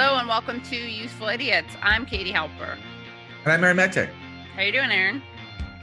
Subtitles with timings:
[0.00, 1.74] Hello and welcome to Useful Idiots.
[1.82, 2.78] I'm Katie Halper.
[3.42, 4.08] And I'm Aaron Maté.
[4.54, 5.20] How you doing, Aaron?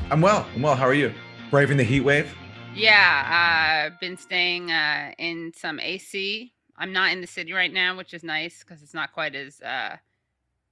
[0.10, 0.48] I'm well.
[0.56, 0.74] I'm well.
[0.74, 1.14] How are you?
[1.52, 2.34] Braving the heat wave?
[2.74, 6.54] Yeah, I've uh, been staying uh, in some AC.
[6.78, 9.60] I'm not in the city right now, which is nice because it's not quite as
[9.60, 9.98] uh,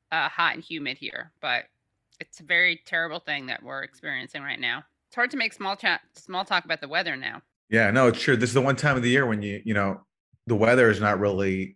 [0.09, 1.33] uh, hot and humid here.
[1.41, 1.65] But
[2.21, 4.85] it's a very terrible thing that we're experiencing right now.
[5.09, 7.41] It's hard to make small chat, small talk about the weather now.
[7.69, 8.37] Yeah, no, it's true.
[8.37, 9.99] This is the one time of the year when you, you know,
[10.47, 11.75] the weather is not really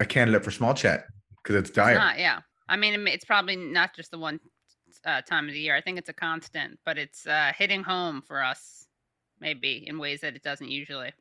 [0.00, 1.04] a candidate for small chat
[1.42, 1.92] because it's dire.
[1.92, 2.40] It's not, yeah.
[2.68, 4.40] I mean, it's probably not just the one
[5.04, 5.74] uh, time of the year.
[5.74, 8.86] I think it's a constant, but it's uh, hitting home for us,
[9.40, 11.12] maybe in ways that it doesn't usually.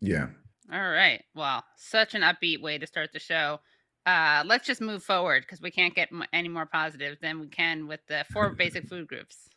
[0.00, 0.28] Yeah.
[0.72, 1.22] All right.
[1.34, 3.60] Well, such an upbeat way to start the show.
[4.06, 7.86] Uh, let's just move forward because we can't get any more positive than we can
[7.86, 9.48] with the four basic food groups.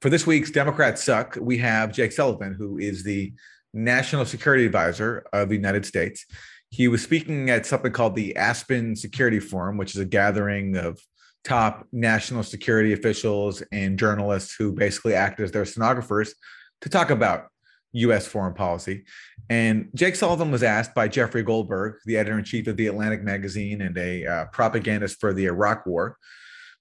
[0.00, 3.32] For this week's Democrats Suck, we have Jake Sullivan, who is the
[3.72, 6.26] National Security Advisor of the United States
[6.74, 11.00] he was speaking at something called the Aspen Security Forum, which is a gathering of
[11.44, 16.34] top national security officials and journalists who basically act as their stenographers
[16.80, 17.46] to talk about
[17.92, 19.04] US foreign policy.
[19.48, 23.22] And Jake Sullivan was asked by Jeffrey Goldberg, the editor in chief of the Atlantic
[23.22, 26.16] magazine and a uh, propagandist for the Iraq war.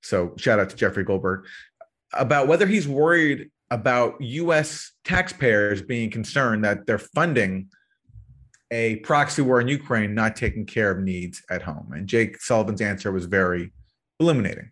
[0.02, 1.46] So, shout out to Jeffrey Goldberg
[2.14, 7.70] about whether he's worried about US taxpayers being concerned that they're funding
[8.74, 11.92] a proxy war in Ukraine not taking care of needs at home?
[11.94, 13.72] And Jake Sullivan's answer was very
[14.20, 14.72] illuminating.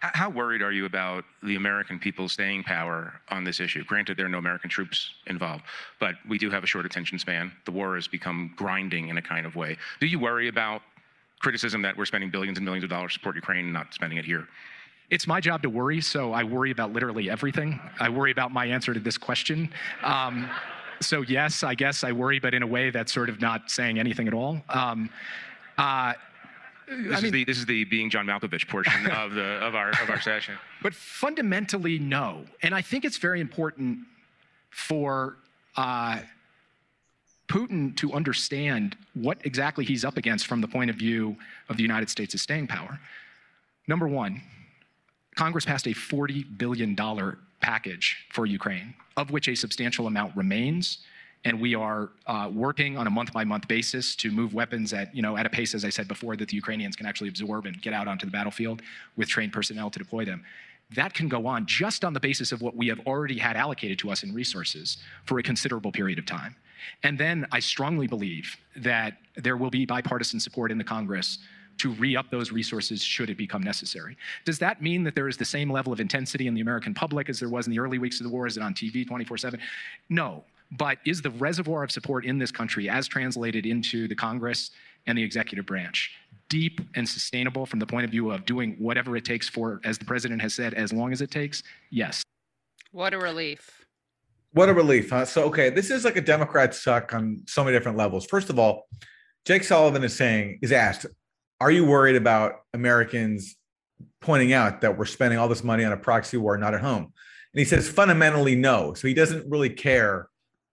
[0.00, 3.84] How worried are you about the American people's staying power on this issue?
[3.84, 5.64] Granted, there are no American troops involved,
[5.98, 7.52] but we do have a short attention span.
[7.66, 9.76] The war has become grinding in a kind of way.
[10.00, 10.80] Do you worry about
[11.40, 14.18] criticism that we're spending billions and millions of dollars to support Ukraine and not spending
[14.18, 14.48] it here?
[15.10, 17.78] It's my job to worry, so I worry about literally everything.
[17.98, 19.70] I worry about my answer to this question.
[20.02, 20.48] Um,
[21.00, 23.98] so yes, I guess I worry, but in a way that's sort of not saying
[23.98, 24.62] anything at all.
[24.68, 25.10] Um,
[25.78, 26.14] uh,
[26.88, 29.74] this, I mean, is the, this is the being John Malkovich portion of the of
[29.74, 30.56] our of our session.
[30.82, 32.44] But fundamentally, no.
[32.62, 34.00] And I think it's very important
[34.70, 35.36] for
[35.76, 36.20] uh,
[37.48, 41.36] Putin to understand what exactly he's up against from the point of view
[41.68, 42.98] of the United States' staying power.
[43.86, 44.40] Number one,
[45.36, 46.94] Congress passed a $40 billion
[47.60, 50.98] package for Ukraine, of which a substantial amount remains.
[51.44, 55.14] And we are uh, working on a month by month basis to move weapons at,
[55.14, 57.64] you know, at a pace, as I said before, that the Ukrainians can actually absorb
[57.64, 58.82] and get out onto the battlefield
[59.16, 60.44] with trained personnel to deploy them.
[60.94, 63.98] That can go on just on the basis of what we have already had allocated
[64.00, 66.56] to us in resources for a considerable period of time.
[67.04, 71.38] And then I strongly believe that there will be bipartisan support in the Congress
[71.80, 74.16] to re up those resources should it become necessary.
[74.44, 77.28] Does that mean that there is the same level of intensity in the American public
[77.28, 78.46] as there was in the early weeks of the war?
[78.46, 79.60] Is it on TV 24 7?
[80.08, 80.44] No.
[80.72, 84.70] But is the reservoir of support in this country, as translated into the Congress
[85.06, 86.12] and the executive branch,
[86.48, 89.98] deep and sustainable from the point of view of doing whatever it takes for, as
[89.98, 91.64] the president has said, as long as it takes?
[91.90, 92.22] Yes.
[92.92, 93.84] What a relief.
[94.52, 95.24] What a relief, huh?
[95.24, 98.26] So, okay, this is like a Democrat suck on so many different levels.
[98.26, 98.88] First of all,
[99.44, 101.06] Jake Sullivan is saying, is asked,
[101.60, 103.56] are you worried about Americans
[104.20, 107.12] pointing out that we're spending all this money on a proxy war not at home?
[107.52, 108.94] And he says fundamentally no.
[108.94, 110.28] So he doesn't really care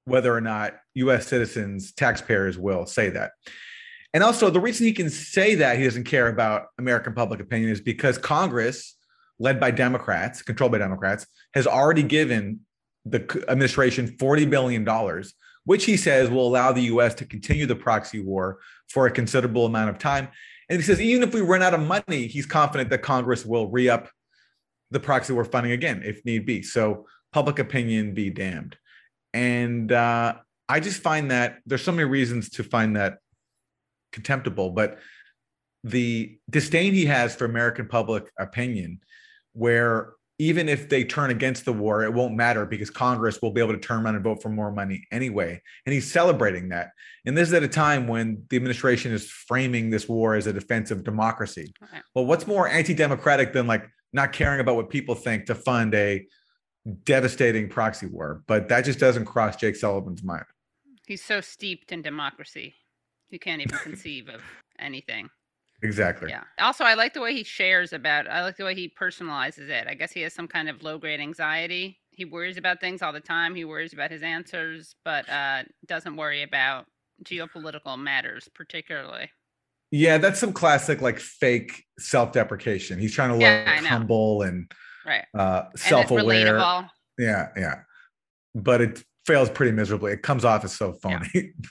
[0.05, 3.31] whether or not US citizens, taxpayers will say that.
[4.13, 7.69] And also, the reason he can say that he doesn't care about American public opinion
[7.69, 8.95] is because Congress,
[9.37, 12.61] led by Democrats, controlled by Democrats, has already given
[13.05, 15.23] the administration $40 billion,
[15.65, 18.59] which he says will allow the US to continue the proxy war
[18.89, 20.29] for a considerable amount of time.
[20.69, 23.69] And he says, even if we run out of money, he's confident that Congress will
[23.69, 24.09] re up
[24.91, 26.61] the proxy war funding again if need be.
[26.61, 28.77] So public opinion be damned.
[29.33, 30.35] And uh,
[30.67, 33.17] I just find that there's so many reasons to find that
[34.11, 34.99] contemptible, but
[35.83, 38.99] the disdain he has for American public opinion,
[39.53, 43.59] where even if they turn against the war, it won't matter because Congress will be
[43.59, 45.59] able to turn around and vote for more money anyway.
[45.85, 46.91] And he's celebrating that.
[47.25, 50.53] And this is at a time when the administration is framing this war as a
[50.53, 51.73] defense of democracy.
[51.83, 52.01] Okay.
[52.13, 55.95] Well, what's more anti democratic than like not caring about what people think to fund
[55.95, 56.27] a
[57.03, 58.43] devastating proxy war?
[58.47, 60.45] But that just doesn't cross Jake Sullivan's mind.
[61.07, 62.75] He's so steeped in democracy,
[63.29, 64.41] he can't even conceive of
[64.77, 65.29] anything.
[65.83, 66.29] Exactly.
[66.29, 66.43] Yeah.
[66.59, 68.27] Also, I like the way he shares about.
[68.27, 69.87] I like the way he personalizes it.
[69.87, 71.99] I guess he has some kind of low grade anxiety.
[72.11, 73.53] He worries about things all the time.
[73.53, 76.85] He worries about his answers, but uh, doesn't worry about
[77.23, 79.29] geopolitical matters particularly.
[79.91, 82.99] Yeah, that's some classic like fake self-deprecation.
[82.99, 83.89] He's trying to Yeah, look know.
[83.89, 84.71] humble and
[85.05, 85.25] Right.
[85.33, 86.57] uh self-aware.
[87.17, 87.81] Yeah, yeah.
[88.53, 90.11] But it fails pretty miserably.
[90.11, 91.53] It comes off as so phony.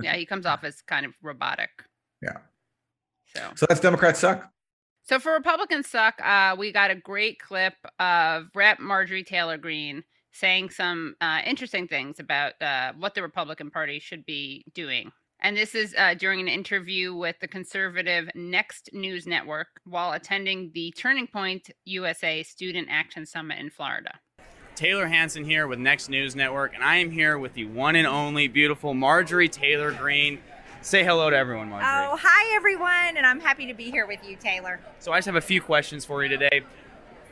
[0.00, 1.68] Yeah, he comes off as kind of robotic.
[2.22, 2.38] Yeah.
[3.36, 4.50] So, so that's Democrats suck.
[5.02, 8.80] so for Republicans suck, uh, we got a great clip of Rep.
[8.80, 10.02] Marjorie Taylor Greene
[10.32, 15.10] saying some uh, interesting things about uh, what the Republican Party should be doing.
[15.40, 20.70] And this is uh, during an interview with the conservative Next News Network while attending
[20.74, 24.18] the Turning Point USA Student Action Summit in Florida.
[24.74, 28.06] Taylor Hansen here with Next News Network, and I am here with the one and
[28.06, 30.38] only beautiful Marjorie Taylor Greene.
[30.86, 31.88] Say hello to everyone, Marjorie.
[31.90, 34.78] Oh, hi everyone, and I'm happy to be here with you, Taylor.
[35.00, 36.60] So I just have a few questions for you today.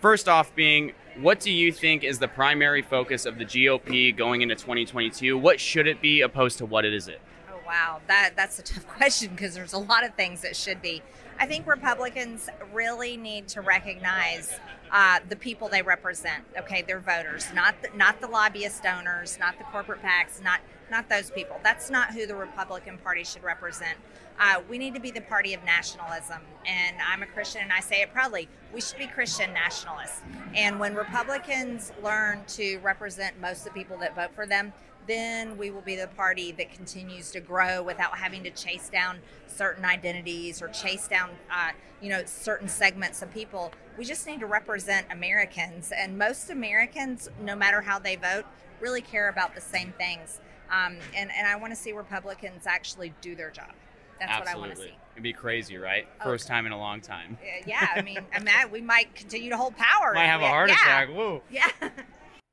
[0.00, 0.90] First off, being
[1.20, 5.38] what do you think is the primary focus of the GOP going into 2022?
[5.38, 7.20] What should it be opposed to what it is it?
[7.48, 10.82] Oh wow, that that's a tough question because there's a lot of things that should
[10.82, 11.00] be.
[11.38, 14.58] I think Republicans really need to recognize
[14.90, 16.42] uh, the people they represent.
[16.58, 20.58] Okay, their voters, not the, not the lobbyist donors, not the corporate PACs, not
[20.90, 21.58] not those people.
[21.62, 23.98] That's not who the Republican Party should represent.
[24.38, 27.80] Uh, we need to be the party of nationalism, and I'm a Christian, and I
[27.80, 28.48] say it proudly.
[28.72, 30.22] We should be Christian nationalists.
[30.54, 34.72] And when Republicans learn to represent most of the people that vote for them,
[35.06, 39.18] then we will be the party that continues to grow without having to chase down
[39.46, 41.70] certain identities or chase down, uh,
[42.00, 43.70] you know, certain segments of people.
[43.98, 48.46] We just need to represent Americans, and most Americans, no matter how they vote,
[48.80, 50.40] really care about the same things.
[50.70, 53.70] Um, and and I want to see Republicans actually do their job.
[54.18, 54.60] That's Absolutely.
[54.60, 54.98] what I want to see.
[55.12, 56.06] It'd be crazy, right?
[56.20, 56.24] Oh.
[56.24, 57.36] First time in a long time.
[57.66, 60.12] Yeah, I mean, I mean, I- we might continue to hold power.
[60.14, 61.08] Might have we- a heart yeah, attack.
[61.10, 61.42] Whoa.
[61.50, 61.68] Yeah.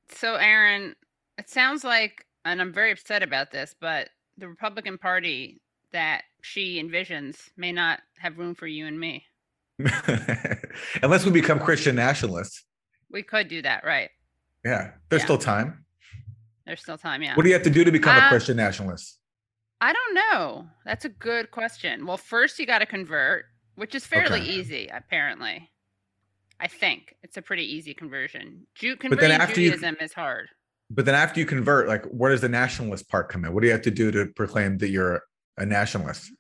[0.10, 0.96] So, Aaron,
[1.38, 5.62] it sounds like, and I'm very upset about this, but the Republican Party
[5.94, 9.24] that she envisions may not have room for you and me.
[11.04, 12.64] Unless we become Christian nationalists.
[13.10, 14.10] We could do that, right?
[14.66, 14.92] Yeah.
[15.10, 15.26] There's Yeah.
[15.26, 15.86] still time.
[16.66, 17.36] There's still time, yeah.
[17.36, 19.20] What do you have to do to become a Uh, Christian nationalist?
[19.80, 20.68] I don't know.
[20.86, 22.06] That's a good question.
[22.06, 24.50] Well, first you got to convert, which is fairly Okay.
[24.50, 25.72] easy, apparently.
[26.60, 28.68] I think it's a pretty easy conversion.
[28.80, 30.50] Then converting after you- is hard.
[30.92, 33.54] But then after you convert, like where does the nationalist part come in?
[33.54, 35.24] What do you have to do to proclaim that you're
[35.58, 36.32] a nationalist?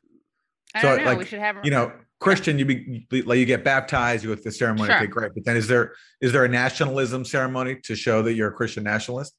[0.75, 1.11] I So, don't know.
[1.11, 4.35] we like, should have You know, Christian, you be like you get baptized, you go
[4.35, 4.97] to the ceremony, Sure.
[4.97, 5.31] okay, great.
[5.33, 8.83] But then is there is there a nationalism ceremony to show that you're a Christian
[8.83, 9.33] nationalist?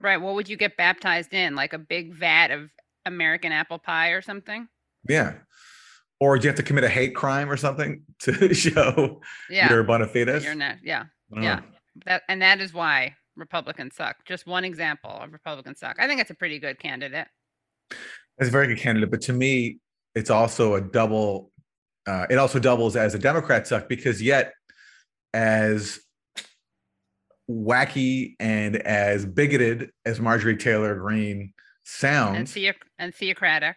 [0.00, 0.16] Right.
[0.20, 1.54] What would you get baptized in?
[1.54, 2.70] Like a big vat of
[3.06, 4.68] American apple pie or something?
[5.08, 5.34] Yeah.
[6.20, 9.70] Or do you have to commit a hate crime or something to show Yeah.
[9.72, 10.44] you're bona fides?
[10.44, 10.76] You're not.
[10.82, 11.04] Yeah.
[11.30, 11.56] Yeah.
[11.56, 11.62] know.
[12.06, 14.16] That and that is why Republicans suck.
[14.26, 15.96] Just one example of Republicans suck.
[15.98, 17.26] I think it's a pretty good candidate.
[17.90, 19.78] It's a very good candidate, but to me,
[20.14, 21.50] it's also a double.
[22.06, 24.52] Uh, it also doubles as a Democrat suck because yet,
[25.34, 26.00] as
[27.48, 31.52] wacky and as bigoted as Marjorie Taylor Greene And
[31.84, 32.56] sounds,
[32.98, 33.76] and theocratic.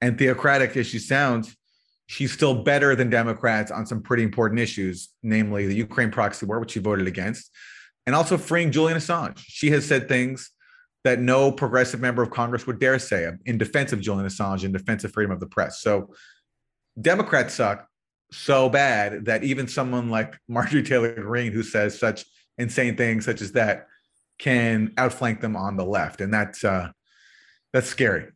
[0.00, 1.56] and theocratic as she sounds,
[2.06, 6.60] she's still better than Democrats on some pretty important issues, namely the Ukraine proxy war,
[6.60, 7.50] which she voted against,
[8.04, 9.38] and also freeing Julian Assange.
[9.38, 10.50] She has said things
[11.04, 14.72] that no progressive member of Congress would dare say in defense of Julian Assange, in
[14.72, 15.80] defense of freedom of the press.
[15.80, 16.12] So
[17.00, 17.88] Democrats suck
[18.32, 22.24] so bad that even someone like Marjorie Taylor Greene, who says such
[22.58, 23.88] insane things such as that,
[24.38, 26.90] can outflank them on the left, and that's uh,
[27.72, 28.28] that's scary.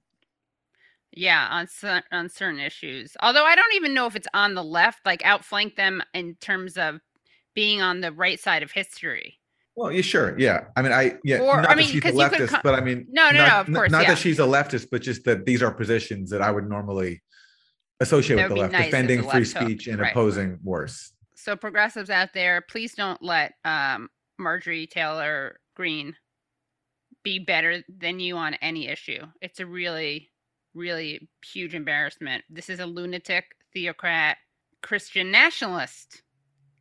[1.13, 3.17] Yeah, on cer- on certain issues.
[3.21, 6.77] Although I don't even know if it's on the left, like outflank them in terms
[6.77, 7.01] of
[7.55, 9.37] being on the right side of history.
[9.77, 10.67] Well, yeah, sure, yeah.
[10.77, 12.63] I mean, I yeah, Or, not I that mean, she's a 'cause you could leftist,
[12.63, 14.09] but I mean, No, no, not, no, of course, not yeah.
[14.11, 17.23] that she's a leftist, but just that these are positions that I would normally
[18.01, 20.11] associate That with the left, nice defending the free left speech and right.
[20.13, 21.13] opposing worse.
[21.43, 26.15] So progressives out there, please don't let um, Marjorie Taylor Greene
[27.23, 29.25] be better than you on any issue.
[29.41, 30.31] It's a really,
[30.75, 32.45] really huge embarrassment.
[32.51, 34.37] This is a lunatic, theocrat,
[34.83, 36.23] Christian nationalist,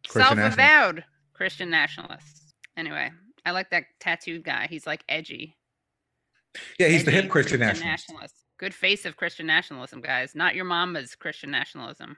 [0.08, 2.54] Christian self-avowed Christian nationalist.
[2.76, 3.12] Anyway,
[3.46, 4.68] I like that tattooed guy.
[4.70, 5.56] He's like edgy.
[6.78, 8.36] Yeah, he's the hip Christian nationalist.
[8.58, 10.36] Good face of Christian nationalism, guys.
[10.36, 12.18] Not your mama's Christian nationalism.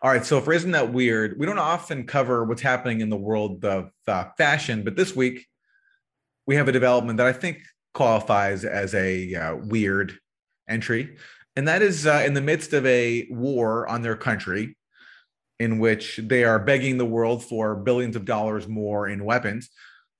[0.00, 0.24] All right.
[0.24, 3.90] So for Isn't That Weird, we don't often cover what's happening in the world of
[4.06, 5.46] uh, fashion, but this week
[6.46, 7.62] we have a development that I think
[7.94, 10.16] qualifies as a uh, weird
[10.68, 11.16] entry.
[11.56, 14.76] And that is uh, in the midst of a war on their country,
[15.58, 19.68] in which they are begging the world for billions of dollars more in weapons.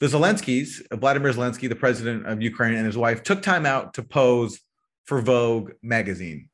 [0.00, 4.02] The Zelenskys, Vladimir Zelensky, the president of Ukraine, and his wife took time out to
[4.02, 4.58] pose
[5.04, 6.47] for Vogue magazine.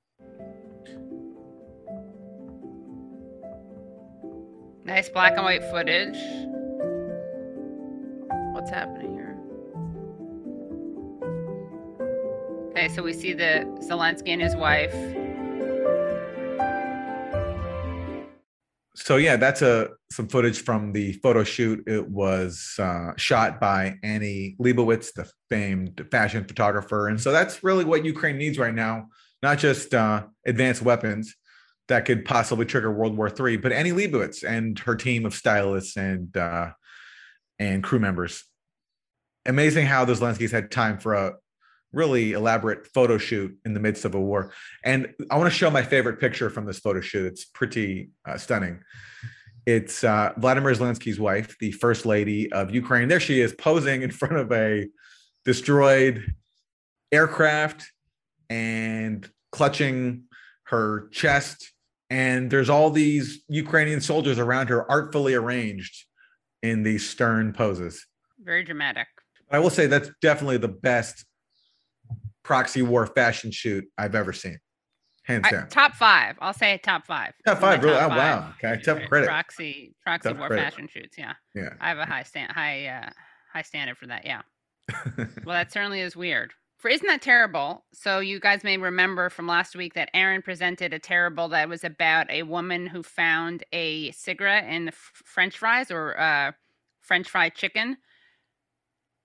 [4.85, 6.19] Nice black and white footage.
[8.53, 9.39] What's happening here?
[12.69, 14.93] Okay, so we see the Zelensky and his wife.
[18.95, 21.83] So yeah, that's a some footage from the photo shoot.
[21.87, 27.87] It was uh, shot by Annie Leibovitz, the famed fashion photographer, and so that's really
[27.87, 29.07] what Ukraine needs right now.
[29.43, 31.35] Not just uh, advanced weapons,
[31.89, 33.59] that could possibly trigger World War III.
[33.59, 36.71] But Annie Leibovitz and her team of stylists and uh,
[37.59, 38.45] and crew members.
[39.47, 41.35] Amazing how the Zelenskys had time for a
[41.93, 44.53] really elaborate photo shoot in the midst of a war.
[44.83, 47.27] And I want to show my favorite picture from this photo shoot.
[47.27, 48.81] It's pretty uh, stunning.
[49.67, 53.09] It's uh, Vladimir Zelensky's wife, the first lady of Ukraine.
[53.09, 54.89] There she is posing in front of a
[55.45, 56.35] destroyed
[57.13, 57.87] aircraft
[58.51, 60.25] and clutching
[60.65, 61.74] her chest
[62.15, 66.05] and there's all these Ukrainian soldiers around her, artfully arranged
[66.63, 68.07] in these stern poses.
[68.41, 69.09] Very dramatic.
[69.51, 71.25] I will say that's definitely the best
[72.45, 74.59] proxy war fashion shoot I've ever seen.
[75.25, 75.65] Hands down.
[75.65, 76.37] I, top five.
[76.41, 77.33] I'll say top five.
[77.45, 77.97] Top five, really?
[77.97, 78.19] Top oh, five.
[78.19, 78.55] wow.
[78.63, 78.81] Okay.
[78.83, 79.27] Tough credit.
[79.27, 80.63] Proxy proxy Tough war credit.
[80.63, 81.19] fashion shoots.
[81.19, 81.33] Yeah.
[81.57, 81.71] Yeah.
[81.81, 83.11] I have a high stand high uh
[83.53, 84.25] high standard for that.
[84.25, 84.43] Yeah.
[85.17, 86.53] well, that certainly is weird.
[86.85, 87.87] For isn't that terrible?
[87.95, 91.83] So you guys may remember from last week that Aaron presented a terrible that was
[91.83, 96.53] about a woman who found a cigarette in the f- French fries or uh,
[97.01, 97.97] French fried chicken.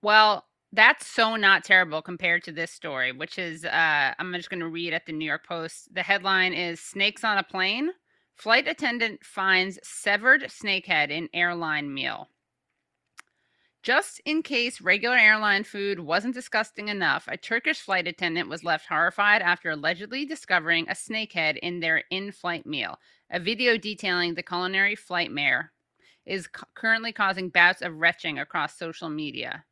[0.00, 4.60] Well, that's so not terrible compared to this story, which is uh, I'm just going
[4.60, 5.92] to read at the New York Post.
[5.92, 7.90] The headline is "Snakes on a Plane."
[8.36, 12.30] Flight attendant finds severed snake head in airline meal.
[13.82, 18.86] Just in case regular airline food wasn't disgusting enough, a Turkish flight attendant was left
[18.86, 22.98] horrified after allegedly discovering a snakehead in their in flight meal.
[23.30, 25.72] A video detailing the culinary flightmare
[26.26, 29.64] is cu- currently causing bouts of retching across social media.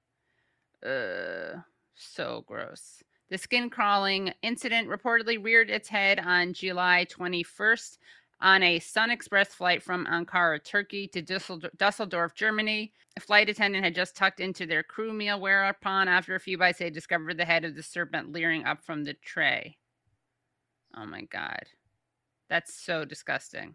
[0.83, 1.61] Uh,
[1.95, 3.03] so gross.
[3.29, 7.99] The skin crawling incident reportedly reared its head on July 21st
[8.40, 11.23] on a Sun Express flight from Ankara, Turkey to
[11.76, 12.92] Dusseldorf, Germany.
[13.16, 16.78] A flight attendant had just tucked into their crew meal, whereupon, after a few bites,
[16.78, 19.76] they discovered the head of the serpent leering up from the tray.
[20.97, 21.64] Oh my God.
[22.49, 23.75] That's so disgusting.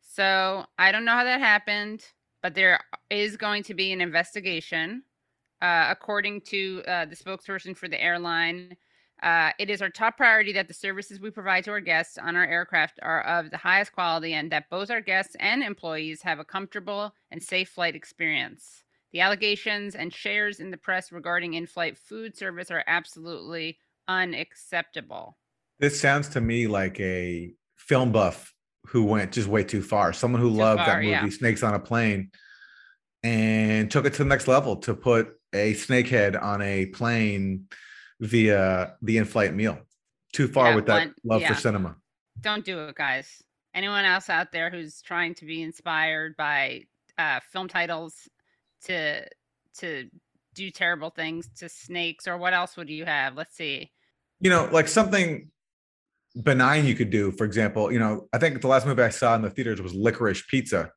[0.00, 2.04] So I don't know how that happened,
[2.42, 5.04] but there is going to be an investigation.
[5.62, 8.76] Uh, according to uh, the spokesperson for the airline,
[9.22, 12.34] uh, it is our top priority that the services we provide to our guests on
[12.34, 16.40] our aircraft are of the highest quality and that both our guests and employees have
[16.40, 18.82] a comfortable and safe flight experience.
[19.12, 25.36] The allegations and shares in the press regarding in flight food service are absolutely unacceptable.
[25.78, 28.52] This sounds to me like a film buff
[28.86, 30.12] who went just way too far.
[30.12, 31.28] Someone who loved far, that movie, yeah.
[31.28, 32.30] Snakes on a Plane,
[33.22, 37.66] and took it to the next level to put a snakehead on a plane
[38.22, 39.78] via the in-flight meal.
[40.32, 41.96] Too far Yeah, with that one- love for cinema.
[42.40, 43.42] Don't do it, guys.
[43.74, 46.84] Anyone else out there who's trying to be inspired by
[47.18, 48.14] uh, film titles
[48.84, 49.26] to
[49.78, 50.08] to
[50.54, 53.36] do terrible things to snakes or what else would you have?
[53.36, 53.90] Let's see.
[54.40, 55.48] You know, like something
[56.42, 57.32] benign you could do.
[57.32, 59.94] For example, you know, I think the last movie I saw in the theaters was
[59.94, 60.90] Licorice Pizza,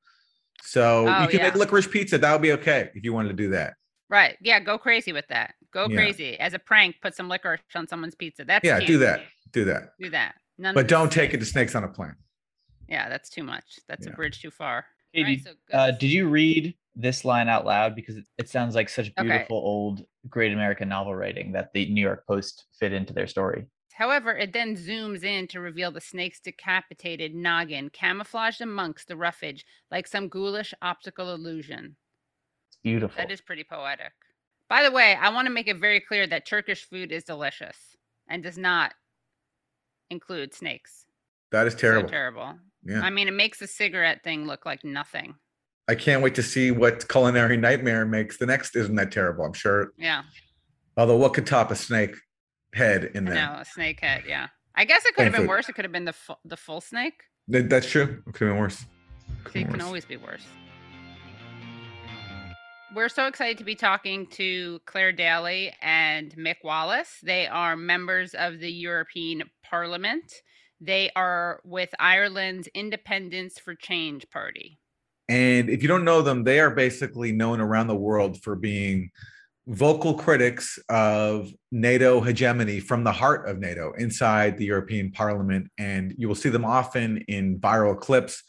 [0.61, 1.45] So Oh, you can yeah.
[1.47, 2.17] make licorice pizza.
[2.17, 3.73] That would be okay if you wanted to do that.
[4.09, 4.37] Right.
[4.41, 4.59] Yeah.
[4.59, 5.53] Go crazy with that.
[5.75, 5.97] Go Yeah.
[5.97, 7.01] crazy as a prank.
[7.01, 8.45] Put some licorice on someone's pizza.
[8.45, 8.87] That's yeah, cute.
[8.87, 9.25] do that.
[9.51, 9.93] Do that.
[9.99, 10.35] Do that.
[10.57, 12.15] None But don't take it to snakes on a plane.
[12.87, 13.79] Yeah, that's too much.
[13.89, 14.85] That's a bridge too far.
[15.13, 17.93] Katie, Alright, so uh, did you read this line out loud?
[17.93, 19.27] Because it, it sounds like such Okay.
[19.27, 23.65] beautiful old great American novel writing that the New York Post fit into their story.
[23.93, 29.65] However, it then zooms in to reveal the snake's decapitated noggin, camouflaged amongst the roughage
[29.91, 31.97] like some ghoulish optical illusion.
[32.69, 33.17] It's beautiful.
[33.17, 34.13] That is pretty poetic.
[34.69, 37.77] By the way, I want to make it very clear that Turkish food is delicious
[38.27, 38.93] and does not
[40.09, 41.05] include snakes.
[41.51, 42.07] That is terrible.
[42.09, 42.55] So terrible.
[42.83, 43.01] Yeah.
[43.01, 45.35] I mean, it makes the cigarette thing look like nothing.
[45.87, 48.75] I can't wait to see what culinary nightmare makes the next.
[48.75, 49.45] Isn't that terrible?
[49.45, 49.93] I'm sure.
[49.97, 50.23] Yeah.
[50.97, 52.15] Although, what could top a snake
[52.73, 53.35] head in there?
[53.35, 54.23] know, a snake head.
[54.27, 54.47] Yeah.
[54.75, 55.69] I guess it could have been Thankfully- worse.
[55.69, 57.21] It could have been the fu- the full snake.
[57.47, 58.23] That's true.
[58.27, 58.85] It could have been worse.
[59.43, 60.43] Could So have it been can always be worse.
[62.95, 67.17] We're so excited to be talking to Clare Daly and Mick Wallace.
[67.21, 70.31] They are members of the European Parliament.
[70.79, 74.79] They are with Ireland's Independents 4 Change party.
[75.27, 79.09] And if you don't know them, they are basically known around the world for being
[79.67, 85.69] vocal critics of NATO hegemony from the heart of NATO inside the European Parliament.
[85.77, 88.41] And you will see them often in viral clips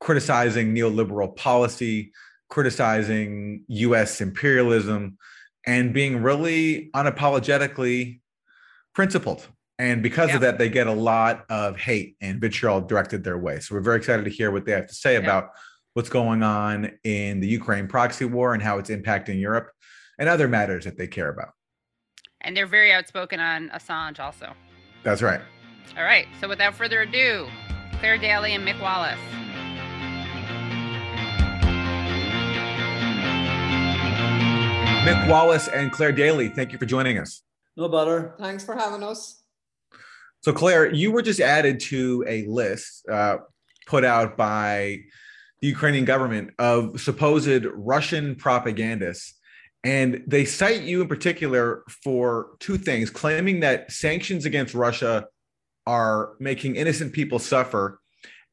[0.00, 2.10] criticizing neoliberal policy,
[2.54, 5.18] criticizing US imperialism,
[5.66, 8.20] and being really unapologetically
[8.94, 9.44] principled.
[9.80, 13.58] And because of that, they get a lot of hate and vitriol directed their way.
[13.58, 15.50] So we're very excited to hear what they have to say about
[15.94, 19.72] what's going on in the Ukraine proxy war and how it's impacting Europe
[20.20, 21.54] and other matters that they care about.
[22.40, 24.54] And they're very outspoken on Assange also.
[25.02, 25.40] That's right.
[25.98, 26.28] All right.
[26.40, 27.48] So without further ado,
[27.98, 29.18] Clare Daly and Mick Wallace.
[35.04, 37.42] Mick Wallace and Clare Daly, thank you for joining us.
[37.76, 38.34] No bother.
[38.38, 39.42] Thanks for having us.
[40.40, 43.36] So, Clare, you were just added to a list uh,
[43.86, 45.00] put out by
[45.60, 49.38] the Ukrainian government of supposed Russian propagandists.
[49.84, 55.26] And they cite you in particular for two things claiming that sanctions against Russia
[55.86, 58.00] are making innocent people suffer,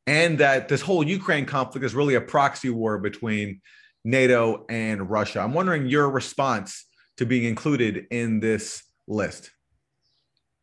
[0.05, 3.61] and that this whole Ukraine conflict is really a proxy war between
[4.03, 5.39] NATO and Russia.
[5.41, 6.85] I'm wondering your response
[7.17, 9.51] to being included in this list.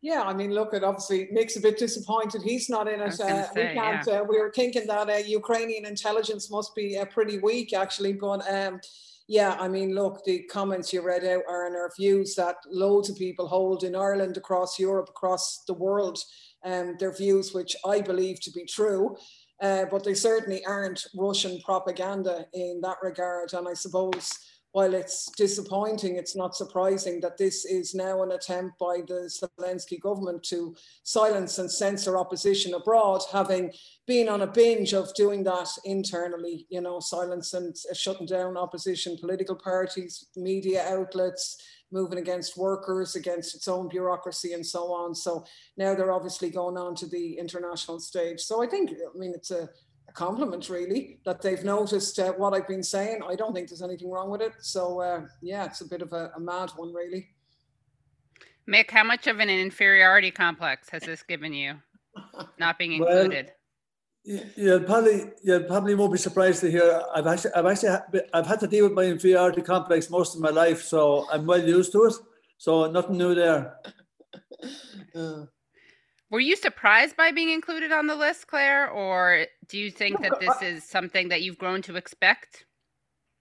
[0.01, 2.43] Yeah, I mean, look, it obviously makes a bit disappointed.
[2.43, 3.19] He's not in I it.
[3.19, 4.07] gonna Uh, say, we can't.
[4.07, 4.21] yeah.
[4.21, 8.13] Uh, we were thinking that uh, Ukrainian intelligence must be uh, pretty weak, actually.
[8.13, 8.81] But um,
[9.27, 13.11] yeah, I mean, look, the comments you read out are in our views that loads
[13.11, 16.19] of people hold in Ireland, across Europe, across the world.
[16.65, 19.17] Um, their views, which I believe to be true.
[19.61, 23.53] Uh, but they certainly aren't Russian propaganda in that regard.
[23.53, 24.39] And I suppose
[24.73, 29.99] while it's disappointing, it's not surprising that this is now an attempt by the Zelensky
[30.01, 33.73] government to silence and censor opposition abroad, having
[34.07, 39.17] been on a binge of doing that internally, you know, silence and shutting down opposition
[39.19, 41.57] political parties, media outlets,
[41.91, 45.15] moving against workers, against its own bureaucracy, and so on.
[45.15, 45.45] So
[45.79, 48.41] now they're obviously going on to the international stage.
[48.41, 49.71] So I think, I mean, it's a,
[50.09, 53.21] a compliment really that they've noticed uh, what I've been saying.
[53.27, 54.53] I don't think there's anything wrong with it.
[54.61, 57.29] So uh, yeah, it's a bit of a, a mad one, really.
[58.69, 61.75] Mick, how much of an inferiority complex has this given you?
[62.59, 63.47] Not being included.
[63.47, 63.55] You-
[64.57, 68.61] You'll probably you probably won't be surprised to hear I've actually I've actually I've had
[68.61, 72.05] to deal with my inferiority complex most of my life, so I'm well used to
[72.05, 72.15] it.
[72.59, 73.77] So nothing new there.
[76.31, 80.39] Were you surprised by being included on the list, Clare, or do you think that
[80.41, 82.67] this I- is something that you've grown to expect?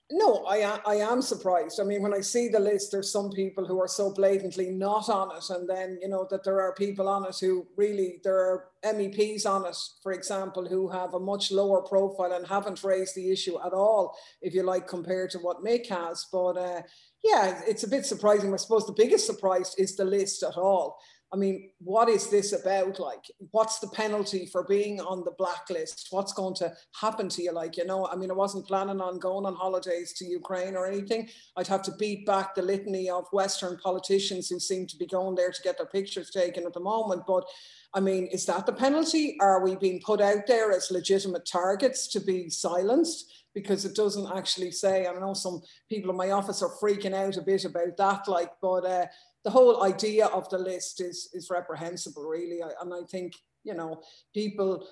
[0.10, 1.82] No, I am, I am surprised.
[1.82, 5.10] I mean, when I see the list, there's some people who are so blatantly not
[5.10, 5.50] on it.
[5.50, 9.46] And then, you know, that there are people on it who really, there are MEPs
[9.46, 13.60] on it, for example, who have a much lower profile and haven't raised the issue
[13.66, 16.26] at all, if you like, compared to what Mick has.
[16.32, 16.84] But uh,
[17.22, 18.54] yeah, it's a bit surprising.
[18.54, 21.02] I suppose the biggest surprise is the list at all.
[21.34, 23.00] I mean, what is this about?
[23.00, 26.08] Like, what's the penalty for being on the blacklist?
[26.12, 27.52] What's going to happen to you?
[27.52, 30.88] Like, you know, I mean, I wasn't planning on going on holidays to Ukraine or
[30.88, 31.28] anything.
[31.58, 35.36] I'd have to beat back the litany of Western politicians who seem to be going
[35.36, 37.24] there to get their pictures taken at the moment.
[37.28, 37.44] But
[37.94, 39.38] I mean, is that the penalty?
[39.42, 43.34] Are we being put out there as legitimate targets to be silenced?
[43.54, 47.38] Because it doesn't actually say, I know some people in my office are freaking out
[47.38, 49.06] a bit about that, like, but uh,
[49.44, 52.62] the whole idea of the list is is reprehensible, really.
[52.64, 54.02] I, and I think you know
[54.34, 54.88] people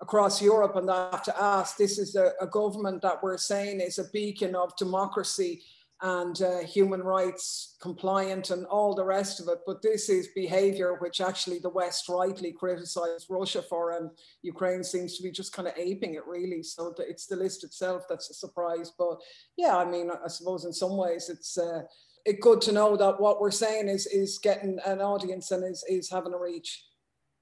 [0.00, 3.80] across Europe and I have to ask, this is a, a government that we're saying
[3.80, 5.62] is a beacon of democracy
[6.02, 9.60] and uh, human rights compliant and all the rest of it.
[9.66, 14.10] But this is behavior which actually the West rightly criticized Russia for, and
[14.42, 16.62] Ukraine seems to be just kind of aping it really.
[16.62, 18.92] So it's the list itself that's a surprise.
[18.98, 19.16] But
[19.56, 21.56] yeah, I mean, I suppose in some ways it's.
[21.56, 21.82] Uh,
[22.26, 25.84] it good to know that what we're saying is is getting an audience and is
[25.88, 26.84] is having a reach.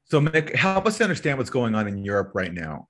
[0.07, 2.88] So, Mick, help us understand what's going on in Europe right now.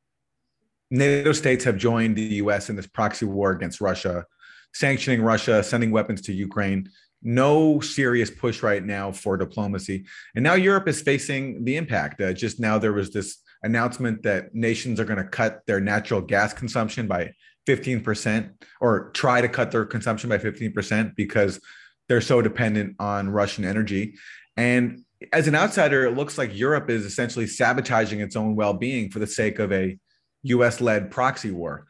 [0.91, 2.71] NATO states have joined the U.S.
[2.71, 4.27] in this proxy war against Russia
[4.75, 6.91] sanctioning Russia, sending weapons to Ukraine.
[7.23, 10.05] No serious push right now for diplomacy.
[10.35, 12.21] And now Europe is facing the impact.
[12.21, 16.21] Uh, just now, there was this announcement that nations are going to cut their natural
[16.21, 17.33] gas consumption by
[17.67, 18.51] 15%
[18.83, 21.61] or try to cut their consumption by 15% because
[22.09, 24.15] they're so dependent on Russian energy.
[24.57, 29.11] And as an outsider, it looks like Europe is essentially sabotaging its own well being
[29.11, 29.99] for the sake of a
[30.43, 31.87] US led proxy war.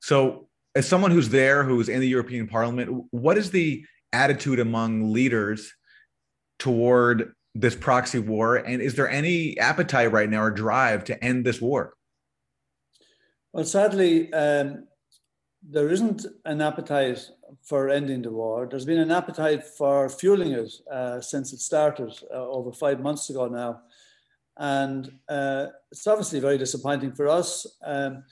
[0.00, 5.12] So, as someone who's there, who's in the European Parliament, what is the attitude among
[5.12, 5.72] leaders
[6.58, 8.56] toward this proxy war?
[8.56, 11.94] And is there any appetite right now or drive to end this war?
[13.52, 14.86] Well, sadly, um,
[15.68, 17.26] there isn't an appetite
[17.62, 18.66] for ending the war.
[18.66, 23.30] There's been an appetite for fueling it uh, since it started uh, over five months
[23.30, 23.80] ago now.
[24.56, 27.66] And uh, it's obviously very disappointing for us.
[27.84, 28.24] Um,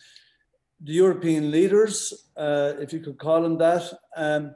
[0.81, 4.55] the European leaders, uh, if you could call them that, um,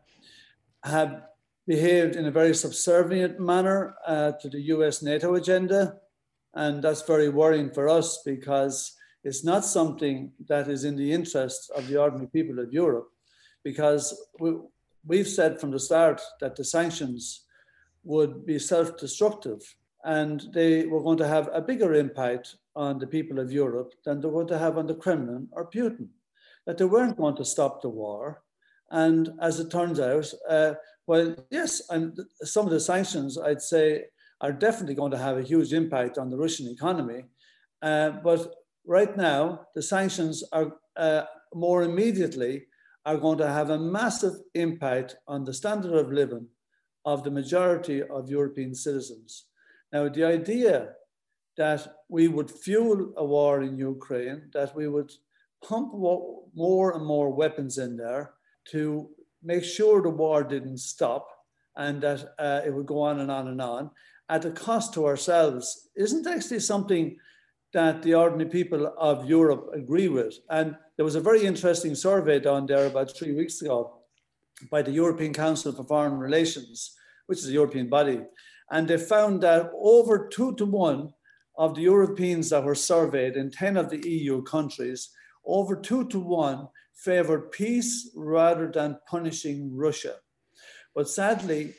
[0.82, 1.22] have
[1.66, 5.96] behaved in a very subservient manner uh, to the US NATO agenda.
[6.54, 11.70] And that's very worrying for us because it's not something that is in the interest
[11.70, 13.10] of the ordinary people of Europe.
[13.64, 14.54] Because we,
[15.06, 17.44] we've said from the start that the sanctions
[18.04, 19.60] would be self destructive
[20.04, 24.20] and they were going to have a bigger impact on the people of Europe than
[24.20, 26.08] they're going to have on the Kremlin or Putin.
[26.66, 28.42] That they weren't going to stop the war.
[28.90, 30.74] And as it turns out, uh,
[31.06, 34.04] well, yes, and some of the sanctions, I'd say,
[34.40, 37.24] are definitely going to have a huge impact on the Russian economy.
[37.82, 38.54] Uh, but
[38.86, 41.22] right now, the sanctions are uh,
[41.54, 42.66] more immediately
[43.06, 46.46] are going to have a massive impact on the standard of living
[47.04, 49.46] of the majority of European citizens.
[49.92, 50.90] Now, the idea
[51.56, 55.10] that we would fuel a war in Ukraine, that we would
[55.66, 58.32] pump more and more weapons in there
[58.70, 59.08] to
[59.42, 61.26] make sure the war didn't stop
[61.76, 63.90] and that uh, it would go on and on and on
[64.28, 67.16] at a cost to ourselves isn't actually something
[67.72, 70.38] that the ordinary people of Europe agree with.
[70.48, 74.02] And there was a very interesting survey done there about three weeks ago
[74.70, 76.94] by the European Council for Foreign Relations,
[77.26, 78.20] which is a European body.
[78.70, 81.12] And they found that over two to one
[81.56, 85.10] of the Europeans that were surveyed in 10 of the EU countries,
[85.44, 90.16] over two to one favored peace rather than punishing Russia.
[90.94, 91.74] But sadly,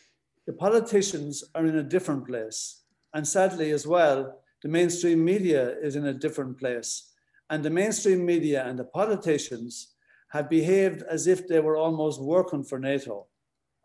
[0.47, 2.81] the politicians are in a different place.
[3.13, 7.11] And sadly, as well, the mainstream media is in a different place.
[7.49, 9.95] And the mainstream media and the politicians
[10.29, 13.27] have behaved as if they were almost working for NATO.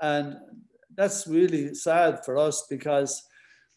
[0.00, 0.36] And
[0.94, 3.24] that's really sad for us because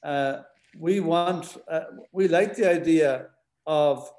[0.04, 0.42] uh,
[0.78, 3.28] we want, uh, we like the idea
[3.66, 4.12] of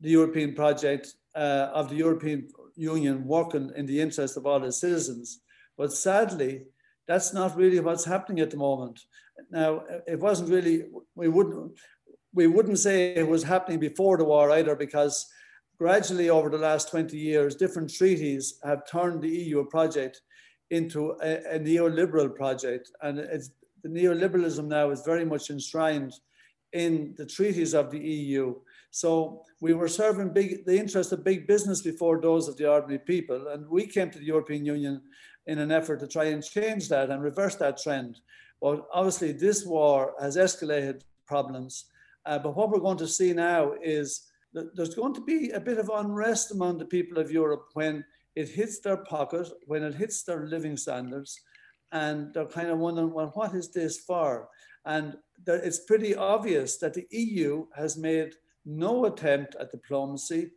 [0.00, 4.80] the European project, uh, of the European Union working in the interest of all its
[4.80, 5.40] citizens.
[5.76, 6.66] But sadly,
[7.08, 9.00] that's not really what's happening at the moment.
[9.50, 11.72] Now, it wasn't really, we wouldn't,
[12.36, 15.26] we wouldn't say it was happening before the war either, because
[15.78, 20.20] gradually over the last 20 years, different treaties have turned the EU project
[20.70, 22.90] into a, a neoliberal project.
[23.00, 26.12] And the neoliberalism now is very much enshrined
[26.74, 28.54] in the treaties of the EU.
[28.90, 32.98] So we were serving big, the interests of big business before those of the ordinary
[32.98, 33.48] people.
[33.48, 35.00] And we came to the European Union
[35.46, 38.20] in an effort to try and change that and reverse that trend.
[38.60, 41.86] But obviously, this war has escalated problems.
[42.26, 45.60] Uh, but what we're going to see now is that there's going to be a
[45.60, 49.94] bit of unrest among the people of Europe when it hits their pocket, when it
[49.94, 51.40] hits their living standards,
[51.92, 54.48] and they're kind of wondering, well, what is this for?
[54.84, 58.34] And there, it's pretty obvious that the EU has made
[58.64, 60.50] no attempt at diplomacy,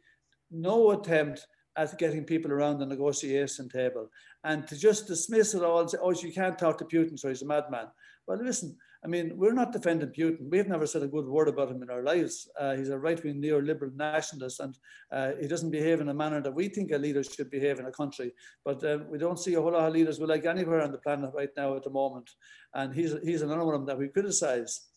[0.51, 1.45] no attempt
[1.77, 4.09] at getting people around the negotiation table.
[4.43, 7.29] And to just dismiss it all and say, oh, you can't talk to Putin, so
[7.29, 7.87] he's a madman.
[8.27, 10.49] Well, listen, I mean, we're not defending Putin.
[10.49, 12.49] We've never said a good word about him in our lives.
[12.59, 14.77] Uh, he's a right wing neoliberal nationalist, and
[15.11, 17.85] uh, he doesn't behave in a manner that we think a leader should behave in
[17.85, 18.33] a country.
[18.65, 20.97] But uh, we don't see a whole lot of leaders we like anywhere on the
[20.97, 22.29] planet right now at the moment.
[22.73, 24.87] And he's, he's another one that we criticize.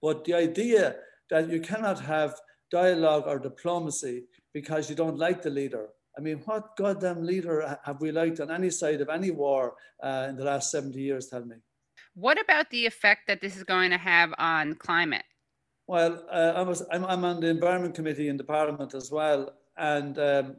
[0.00, 0.96] But the idea
[1.30, 2.38] that you cannot have
[2.70, 5.88] dialogue or diplomacy because you don't like the leader.
[6.16, 10.26] I mean, what goddamn leader have we liked on any side of any war uh,
[10.28, 11.26] in the last 70 years?
[11.26, 11.56] Tell me.
[12.14, 15.24] What about the effect that this is going to have on climate?
[15.86, 19.52] Well, uh, I was, I'm, I'm, on the Environment Committee in the Parliament as well.
[19.76, 20.56] And um,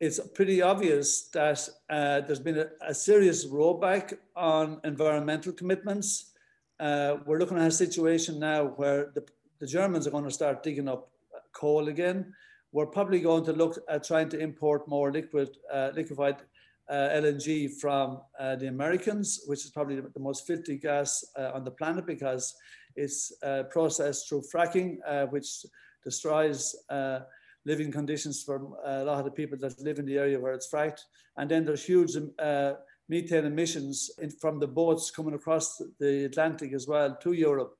[0.00, 6.32] it's pretty obvious that uh, there's been a, a, serious rollback on environmental commitments.
[6.80, 9.24] Uh, we're looking at a situation now where the,
[9.60, 11.10] the Germans are going to start digging up
[11.52, 12.34] coal again.
[12.72, 16.42] We're probably going to look at trying to import more liquid, uh, liquefied uh,
[16.92, 21.70] LNG from uh, the Americans, which is probably the most filthy gas uh, on the
[21.70, 22.54] planet because
[22.96, 25.66] it's uh, processed through fracking, uh, which
[26.02, 26.74] destroys
[27.66, 30.70] living conditions for a lot of the people that live in the area where it's
[30.70, 31.00] fracked.
[31.38, 32.12] And then there's huge
[33.08, 37.74] methane emissions in, from the boats coming across the Atlantic as well to Europe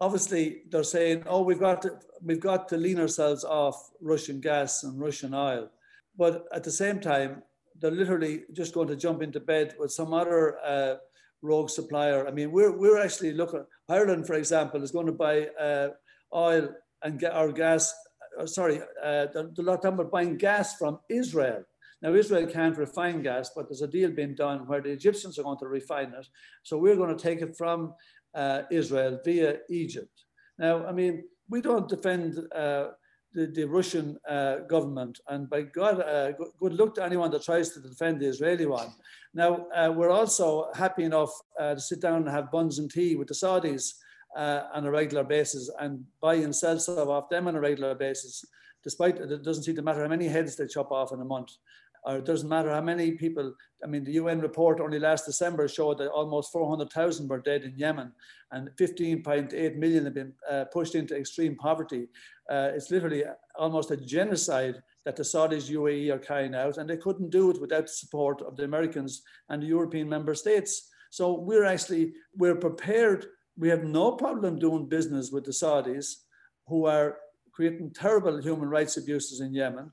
[0.00, 4.84] obviously they're saying, oh, we've got to, we've got to lean ourselves off Russian gas
[4.84, 5.70] and Russian oil.
[6.16, 7.42] But at the same time,
[7.78, 10.96] they're literally just going to jump into bed with some other uh,
[11.42, 12.26] rogue supplier.
[12.26, 15.88] I mean, we're, we're actually looking, Ireland, for example, is going to buy uh,
[16.34, 16.68] oil
[17.02, 17.94] and get our gas,
[18.38, 21.62] uh, sorry, uh, they're, they're talking about buying gas from Israel.
[22.02, 25.42] Now, Israel can't refine gas, but there's a deal being done where the Egyptians are
[25.42, 26.26] going to refine it.
[26.62, 27.94] So we're going to take it from
[28.34, 30.24] uh, Israel via Egypt.
[30.58, 32.88] Now, I mean, we don't defend uh,
[33.32, 37.70] the, the, Russian uh, government, and by God, uh, good luck to anyone that tries
[37.70, 38.88] to defend the Israeli one.
[39.34, 43.16] Now, uh, we're also happy enough uh, to sit down and have buns and tea
[43.16, 43.94] with the Saudis
[44.36, 48.44] on a regular basis and buy and sell stuff off them on a regular basis,
[48.82, 51.50] despite it doesn't seem to matter how many heads they chop off in a month
[52.08, 53.54] or it doesn't matter how many people.
[53.84, 57.76] I mean, the UN report only last December showed that almost 400,000 were dead in
[57.76, 58.12] Yemen
[58.50, 62.08] and 15.8 million have been uh, pushed into extreme poverty.
[62.50, 63.24] Uh, it's literally
[63.56, 67.60] almost a genocide that the Saudis, UAE are carrying out, and they couldn't do it
[67.60, 70.88] without the support of the Americans and the European member states.
[71.10, 73.26] So we're actually, we're prepared.
[73.58, 76.14] We have no problem doing business with the Saudis
[76.66, 77.18] who are
[77.52, 79.90] creating terrible human rights abuses in Yemen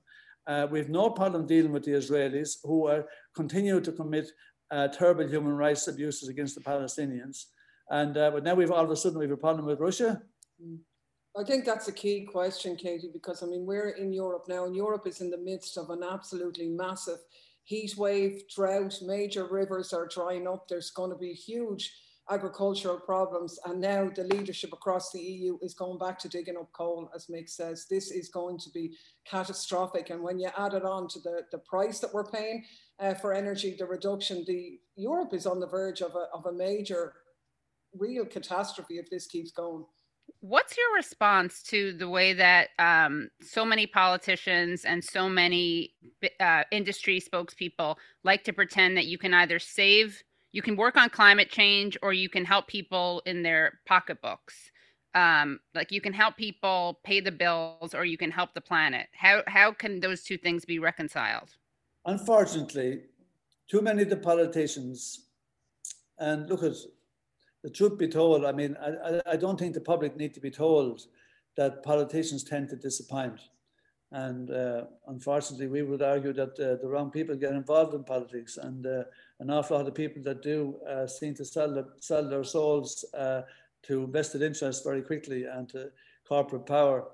[0.47, 3.05] uh, we have no problem dealing with the Israelis who are
[3.35, 4.29] continue to commit
[4.71, 7.45] uh, terrible human rights abuses against the Palestinians.
[7.89, 10.21] And uh, but now we've all of a sudden we have a problem with Russia.
[11.37, 14.75] I think that's a key question, Katie, because I mean we're in Europe now, and
[14.75, 17.19] Europe is in the midst of an absolutely massive
[17.63, 18.95] heat wave, drought.
[19.01, 20.67] Major rivers are drying up.
[20.67, 21.91] There's going to be huge
[22.29, 23.59] agricultural problems.
[23.65, 27.27] And now the leadership across the EU is going back to digging up coal, as
[27.27, 27.85] Mick says.
[27.89, 30.09] This is going to be catastrophic.
[30.09, 32.65] And when you add it on to the, the price that we're paying
[32.99, 36.53] uh, for energy, the reduction, the Europe is on the verge of a, of a
[36.53, 37.13] major,
[37.93, 39.85] real catastrophe if this keeps going.
[40.39, 45.93] What's your response to the way that um, so many politicians and so many
[46.39, 50.23] uh, industry spokespeople like to pretend that you can either save–
[50.55, 54.55] you can work on climate change or you can help people in their pocketbooks.
[55.13, 59.07] Um, like you can help people pay the bills or you can help the planet.
[59.13, 61.49] How how can those two things be reconciled?
[62.05, 63.03] Unfortunately
[63.67, 65.25] too many of the politicians
[66.19, 66.73] and look at
[67.63, 70.51] the truth be told i mean I, I don't think the public need to be
[70.51, 71.01] told
[71.57, 73.39] that politicians tend to disappoint
[74.11, 78.57] and uh, unfortunately we would argue that uh, the wrong people get involved in politics
[78.57, 79.03] and uh,
[79.39, 83.03] an awful lot of people that do seem to sell, the, sell their souls
[83.83, 85.91] to vested interests very quickly and to
[86.27, 87.05] corporate power.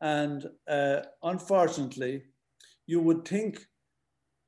[0.00, 0.46] And
[1.22, 2.24] unfortunately,
[2.86, 3.66] you would think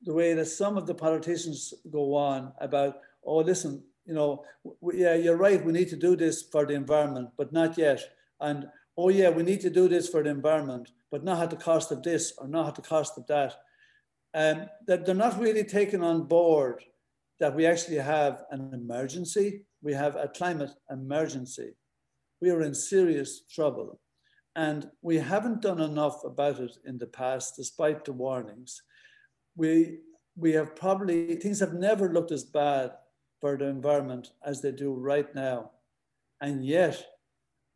[0.02, 4.44] the way that some of the politicians go on about, oh, listen, you know,
[4.92, 8.02] yeah, you're right, we need to do this for the environment, but not yet.
[8.40, 8.66] And
[8.98, 11.92] oh, yeah, we need to do this for the environment, but not at the cost
[11.92, 13.54] of this or not at the cost of that.
[14.34, 16.82] Um, that they're not really taken on board
[17.38, 19.62] that we actually have an emergency.
[19.80, 21.76] We have a climate emergency.
[22.40, 24.00] We are in serious trouble.
[24.56, 28.82] And we haven't done enough about it in the past, despite the warnings.
[29.54, 29.98] We,
[30.34, 32.90] we have probably, things have never looked as bad
[33.40, 35.70] for the environment as they do right now.
[36.40, 37.06] And yet,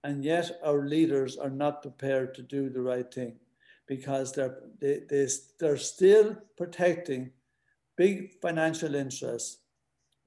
[0.04, 3.36] and yet our leaders are not prepared to do the right thing
[3.86, 5.26] because they're, they, they,
[5.58, 7.30] they're still protecting
[7.96, 9.58] big financial interests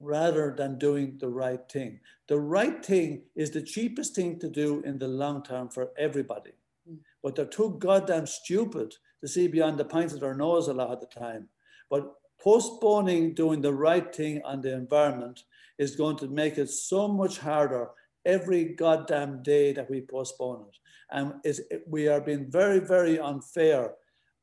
[0.00, 2.00] rather than doing the right thing.
[2.28, 6.52] The right thing is the cheapest thing to do in the long term for everybody.
[6.90, 6.98] Mm.
[7.22, 10.90] But they're too goddamn stupid to see beyond the points of their nose a lot
[10.90, 11.48] of the time.
[11.88, 15.44] But postponing doing the right thing on the environment
[15.78, 17.90] is going to make it so much harder
[18.24, 20.76] every goddamn day that we postpone it.
[21.10, 23.94] And it, we are being very, very unfair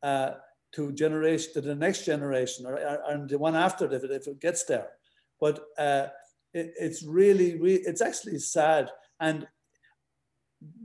[0.04, 0.32] uh,
[0.74, 4.28] to generation to the next generation or, or, and the one after if it, if
[4.28, 4.90] it gets there.
[5.40, 6.08] But uh,
[6.54, 8.92] it, it's really, really, it's actually sad.
[9.20, 9.48] And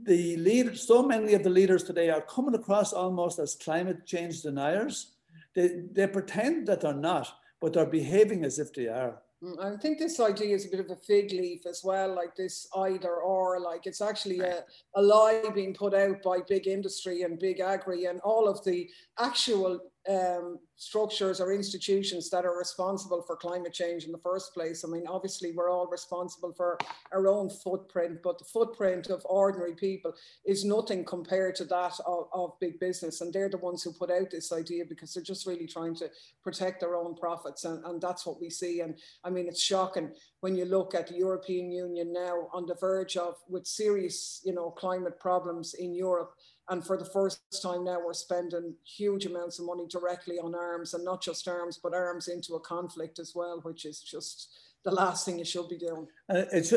[0.03, 4.41] the leaders, so many of the leaders today are coming across almost as climate change
[4.41, 5.13] deniers.
[5.53, 7.27] They, they pretend that they're not,
[7.61, 9.21] but they're behaving as if they are.
[9.45, 12.35] Mm, I think this idea is a bit of a fig leaf as well, like
[12.35, 14.63] this either or, like it's actually a,
[14.95, 18.89] a lie being put out by big industry and big agri and all of the
[19.19, 24.83] actual um, structures or institutions that are responsible for climate change in the first place.
[24.83, 26.77] I mean, obviously, we're all responsible for
[27.11, 30.13] our own footprint, but the footprint of ordinary people
[30.45, 33.21] is nothing compared to that of, of big business.
[33.21, 36.09] And they're the ones who put out this idea because they're just really trying to
[36.43, 37.63] protect their own profits.
[37.65, 38.81] And, and that's what we see.
[38.81, 42.75] And I mean, it's shocking when you look at the European Union now on the
[42.75, 46.35] verge of with serious, you know, climate problems in Europe
[46.69, 50.93] and for the first time now, we're spending huge amounts of money directly on arms
[50.93, 54.49] and not just arms, but arms into a conflict as well, which is just
[54.83, 56.07] the last thing you should be doing.
[56.29, 56.71] Uh, it,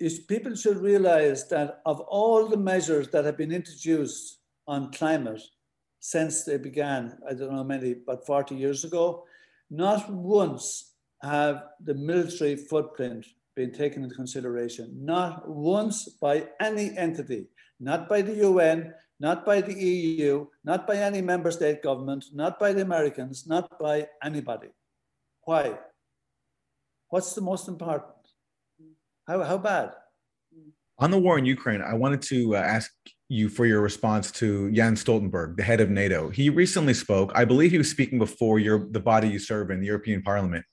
[0.00, 5.42] it, people should realize that of all the measures that have been introduced on climate
[6.00, 9.24] since they began, I don't know many, but 40 years ago,
[9.70, 13.26] not once have the military footprint
[13.56, 14.92] been taken into consideration.
[15.00, 17.46] Not once by any entity,
[17.80, 22.58] not by the UN, not by the EU, not by any member state government, not
[22.58, 24.68] by the Americans, not by anybody.
[25.42, 25.78] Why?
[27.08, 28.12] What's the most important?
[29.26, 29.92] How, how bad?
[30.98, 32.90] On the war in Ukraine, I wanted to uh, ask
[33.28, 36.28] you for your response to Jens Stoltenberg, the head of NATO.
[36.28, 37.32] He recently spoke.
[37.34, 40.64] I believe he was speaking before your the body you serve in, the European Parliament,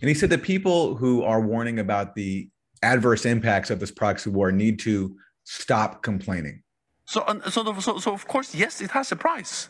[0.00, 2.48] and he said that people who are warning about the
[2.82, 6.62] adverse impacts of this proxy war need to stop complaining.
[7.10, 9.68] So, so, so, so of course, yes, it has a price.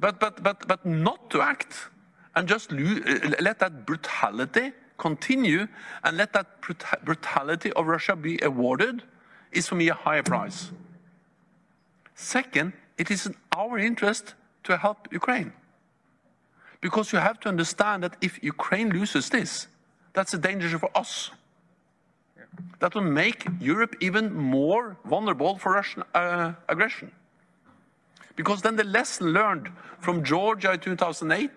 [0.00, 1.90] But, but, but, but not to act
[2.34, 2.76] and just uh,
[3.38, 5.68] let that brutality continue
[6.02, 6.60] and let that
[7.04, 9.04] brutality of Russia be awarded
[9.52, 10.72] is for me a higher price.
[12.16, 15.52] Second, it is in our interest to help Ukraine.
[16.80, 19.68] Because you have to understand that if Ukraine loses this,
[20.14, 21.30] that's a danger for us
[22.80, 27.12] that will make Europe even more vulnerable for Russian uh, aggression.
[28.36, 31.50] Because then the lesson learned from Georgia in 2008,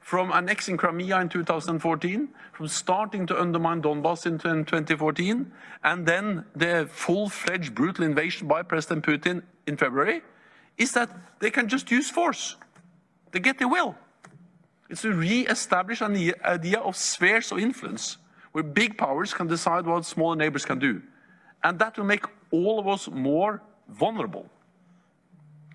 [0.00, 5.52] from annexing Crimea in 2014, from starting to undermine Donbass in 2014,
[5.84, 10.22] and then the full-fledged brutal invasion by President Putin in February,
[10.78, 11.10] is that
[11.40, 12.56] they can just use force.
[13.32, 13.96] They get their will.
[14.88, 18.18] It's to re-establish an idea of spheres of influence
[18.52, 21.02] where big powers can decide what smaller neighbors can do.
[21.62, 24.46] And that will make all of us more vulnerable.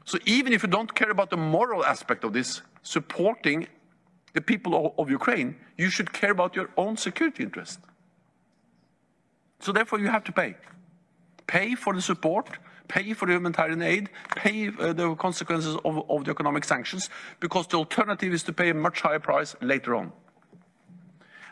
[0.03, 3.67] So even if you don't care about the moral aspect of this, supporting
[4.33, 7.79] the people of, Ukraine, you should care about your own security interest.
[9.59, 10.55] So therefore you have to pay.
[11.47, 12.49] Pay for the support,
[12.87, 17.09] pay for the humanitarian aid, pay uh, the consequences of, of the economic sanctions,
[17.39, 20.11] because the alternative is to pay a much higher price later on.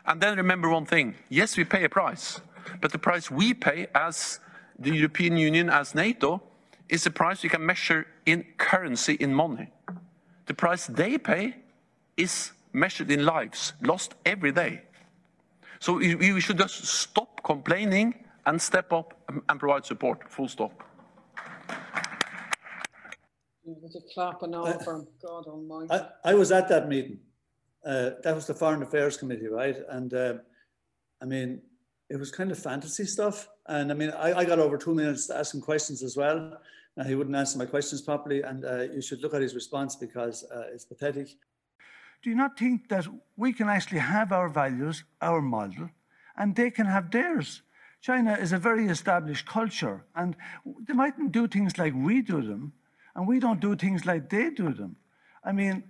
[0.06, 2.42] And then remember one thing, yes, we pay a price,
[2.82, 4.39] but the price we pay as
[4.78, 6.42] the European Union, as NATO,
[6.89, 9.70] is a price you can measure in currency, in money.
[10.46, 11.56] The price they pay
[12.18, 14.82] is measured in lives, lost every day.
[15.80, 20.84] So we, should just stop complaining and step up and provide support, full stop.
[23.66, 25.92] There's a clapping uh, over, God almighty.
[25.92, 27.20] I, I was at that meeting
[27.86, 29.78] uh, that was the Foreign Affairs Committee, right?
[29.89, 30.36] And uh,
[31.22, 31.62] I mean,
[32.10, 33.50] it was kind of fantasy stuff.
[33.67, 36.58] And I mean, I, I got over two minutes to ask him questions as well.
[36.96, 38.41] And he wouldn't answer my questions properly.
[38.43, 41.30] And uh, you should look at his response because uh, it's pathetic.
[42.22, 45.89] Do you not think that we can actually have our values, our model,
[46.38, 47.63] and they can have theirs?
[48.00, 50.36] China is a very established culture, and
[50.88, 52.74] they mightn't do things like we do them,
[53.15, 54.96] and we don't do things like they do them.
[55.43, 55.84] I mean,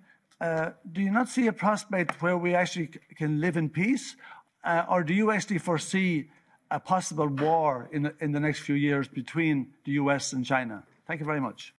[0.43, 4.17] uh, do you not see a prospect where we actually can live in peace?
[4.61, 6.29] Uh, or do you actually foresee
[6.69, 10.83] a possible war in the, in the next few years between the US and China?
[11.07, 11.73] Thank you very much.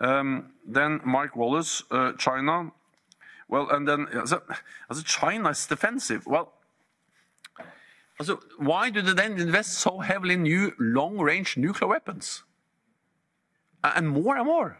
[0.00, 2.72] Um, then Mick Wallace, uh, China.
[3.48, 6.26] Well, and then as a China defensive.
[6.26, 6.52] Well,
[8.20, 12.42] so why do they then invest so heavily in new long-range nuclear weapons?
[13.84, 14.78] And more and more.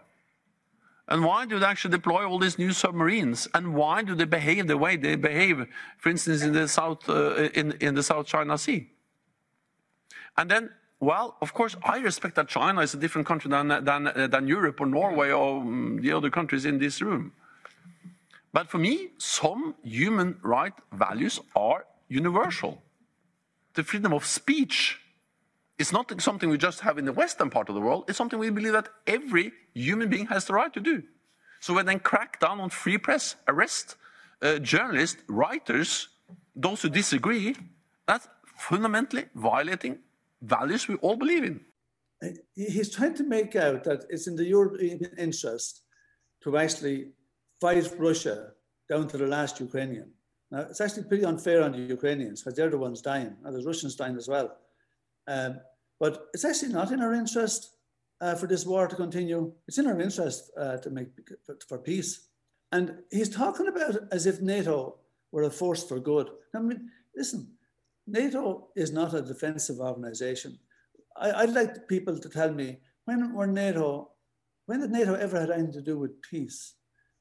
[1.10, 3.48] And why do they actually deploy all these new submarines?
[3.52, 5.66] And why do they behave the way they behave,
[5.98, 8.88] for instance, in the South, uh, in, in the South China Sea?
[10.36, 14.06] And then, well, of course, I respect that China is a different country than, than,
[14.06, 17.32] uh, than Europe or Norway or um, the other countries in this room.
[18.52, 22.82] But for me, some human right values are universal.
[23.74, 25.00] The freedom of speech
[25.80, 28.04] is not something we just have in the Western part of the world.
[28.06, 31.02] It's something we believe that every human being has the right to do.
[31.60, 33.96] So we then crack down on free press, arrest
[34.42, 36.08] uh, journalists, writers,
[36.54, 37.56] those who disagree.
[38.06, 39.98] That's fundamentally violating
[40.42, 41.60] values we all believe in.
[42.54, 45.82] He's trying to make out that it's in the European interest
[46.42, 47.08] to actually
[47.60, 48.52] fight Russia
[48.88, 50.10] down to the last Ukrainian.
[50.50, 53.36] Now, it's actually pretty unfair on the Ukrainians because they're the ones dying.
[53.42, 54.56] Now, there's Russians dying as well.
[55.26, 55.60] Um,
[56.00, 57.76] but it's actually not in our interest
[58.20, 59.52] uh, for this war to continue.
[59.68, 61.08] It's in our interest uh, to make
[61.44, 62.28] for, for, peace.
[62.72, 64.96] And he's talking about as if NATO
[65.30, 66.28] were a force for good.
[66.54, 67.52] I mean, listen,
[68.06, 70.58] NATO is not a defensive organization.
[71.16, 74.10] I, would like people to tell me when were NATO,
[74.66, 76.74] when did NATO ever have anything to do with peace?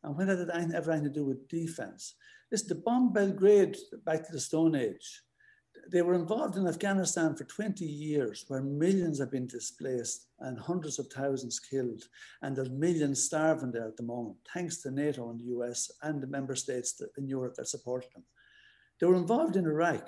[0.03, 2.15] And when did it ever have anything to do with defense?
[2.51, 3.75] Listen, the bomb Belgrade
[4.05, 5.21] back to the Stone Age,
[5.91, 10.99] they were involved in Afghanistan for 20 years, where millions have been displaced and hundreds
[10.99, 12.03] of thousands killed.
[12.41, 16.21] And there's millions starving there at the moment, thanks to NATO and the US and
[16.21, 18.23] the member states in Europe that supported them.
[18.99, 20.07] They were involved in Iraq.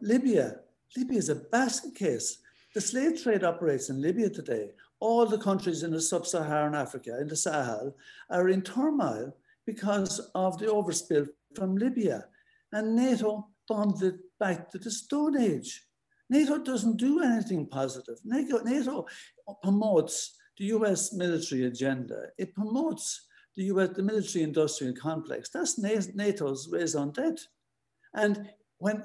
[0.00, 0.60] Libya,
[0.96, 2.38] Libya is a basket case.
[2.74, 4.70] The slave trade operates in Libya today.
[5.00, 7.96] All the countries in the sub-Saharan Africa, in the Sahel,
[8.30, 9.34] are in turmoil
[9.66, 12.26] because of the overspill from Libya.
[12.72, 15.70] And NATO bombed it back to the Stone Age.
[16.28, 18.18] NATO doesn't do anything positive.
[18.24, 19.06] NATO,
[19.62, 20.14] promotes
[20.58, 22.18] the US military agenda.
[22.38, 23.04] It promotes
[23.56, 25.50] the US, the military industrial complex.
[25.54, 27.46] That's NATO's raison d'etre.
[28.14, 29.04] And when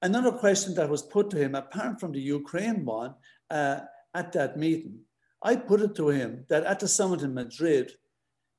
[0.00, 3.14] another question that was put to him, apart from the Ukraine one,
[3.50, 3.80] uh,
[4.14, 5.00] at that meeting,
[5.42, 7.92] I put it to him that at the summit in Madrid,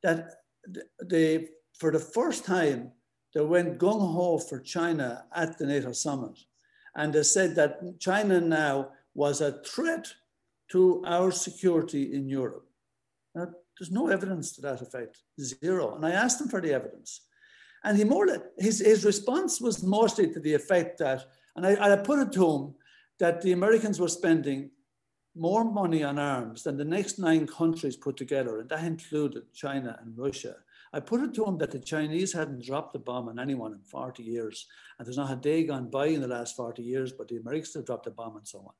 [0.03, 0.19] that
[1.03, 1.49] they,
[1.79, 2.91] for the first time,
[3.33, 6.39] they went gung ho for China at the NATO summit.
[6.95, 10.07] And they said that China now was a threat
[10.71, 12.67] to our security in Europe.
[13.35, 15.95] Now, there's no evidence to that effect, zero.
[15.95, 17.21] And I asked him for the evidence.
[17.83, 18.27] And he more
[18.57, 21.25] his, his response was mostly to the effect that,
[21.55, 22.75] and I, I put it to him,
[23.19, 24.71] that the Americans were spending
[25.35, 29.97] more money on arms than the next nine countries put together, and that included China
[30.01, 30.55] and Russia.
[30.91, 33.79] I put it to him that the Chinese hadn't dropped a bomb on anyone in
[33.79, 34.67] 40 years.
[34.97, 37.75] And there's not a day gone by in the last 40 years, but the Americans
[37.75, 38.73] have dropped a bomb and so on.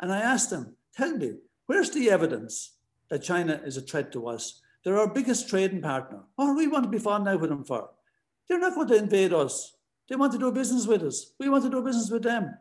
[0.00, 1.34] And I asked him, tell me,
[1.66, 2.78] where's the evidence
[3.08, 4.60] that China is a threat to us?
[4.84, 6.20] They're our biggest trading partner.
[6.34, 7.90] What do we want to be falling out with them for?
[8.48, 9.76] They're not going to invade us.
[10.08, 11.32] They want to do business with us.
[11.38, 12.52] We want to do business with them.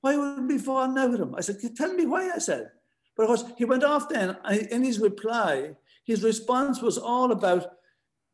[0.00, 1.34] Why would we fall out with them?
[1.34, 2.70] I said, tell me why, I said.
[3.16, 4.36] But of course, he went off then.
[4.70, 7.66] In his reply, his response was all about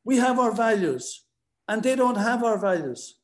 [0.04, 1.24] we have our values
[1.68, 3.18] and they don't have our values.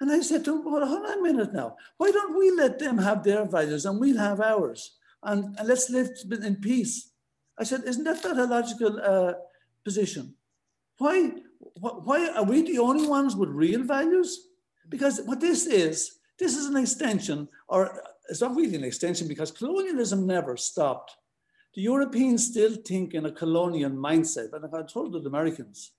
[0.00, 1.76] And I said to him, well, hold on a minute now.
[1.96, 4.96] Why don't we let them have their values and we'll have ours?
[5.22, 7.12] And, and let's live in peace.
[7.58, 9.32] I said, isn't that not a logical uh,
[9.84, 10.34] position?
[10.98, 11.30] Why,
[11.80, 14.48] why are we the only ones with real values?
[14.88, 19.50] Because what this is, this is an extension, or it's not really an extension because
[19.50, 21.16] colonialism never stopped.
[21.74, 25.92] The Europeans still think in a colonial mindset, and I told the Americans,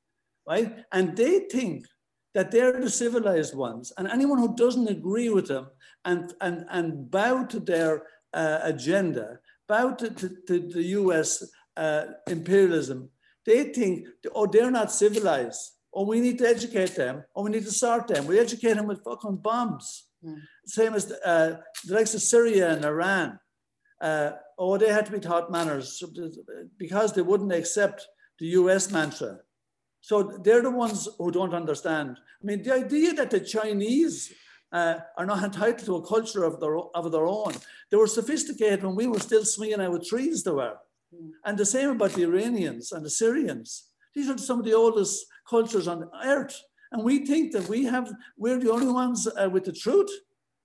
[0.47, 0.85] right?
[0.91, 1.85] And they think
[2.33, 5.67] that they're the civilized ones, and anyone who doesn't agree with them
[6.03, 11.43] and, and, and bow to their uh, agenda, bow to, to, to the US
[11.77, 13.09] uh, imperialism,
[13.45, 15.71] they think, oh, they're not civilized.
[15.93, 17.23] Oh, we need to educate them.
[17.35, 18.25] Oh, we need to sort them.
[18.25, 20.07] We educate them with fucking bombs.
[20.25, 20.41] Mm.
[20.65, 23.39] Same as uh, the likes of Syria and Iran.
[24.01, 26.03] Uh, oh, they had to be taught manners
[26.77, 28.05] because they wouldn't accept
[28.39, 29.39] the US mantra.
[30.05, 32.19] So they're the ones who don't understand.
[32.19, 34.31] I mean, the idea that the Chinese
[34.71, 37.53] uh, are not entitled to a culture of their, of their own.
[37.89, 40.75] They were sophisticated when we were still swinging out with trees, they were.
[41.11, 41.31] Mm.
[41.43, 43.85] And the same about the Iranians and the Syrians.
[44.13, 46.55] These are some of the oldest cultures on earth.
[46.91, 50.11] And we think that we have, we're the only ones uh, with the truth.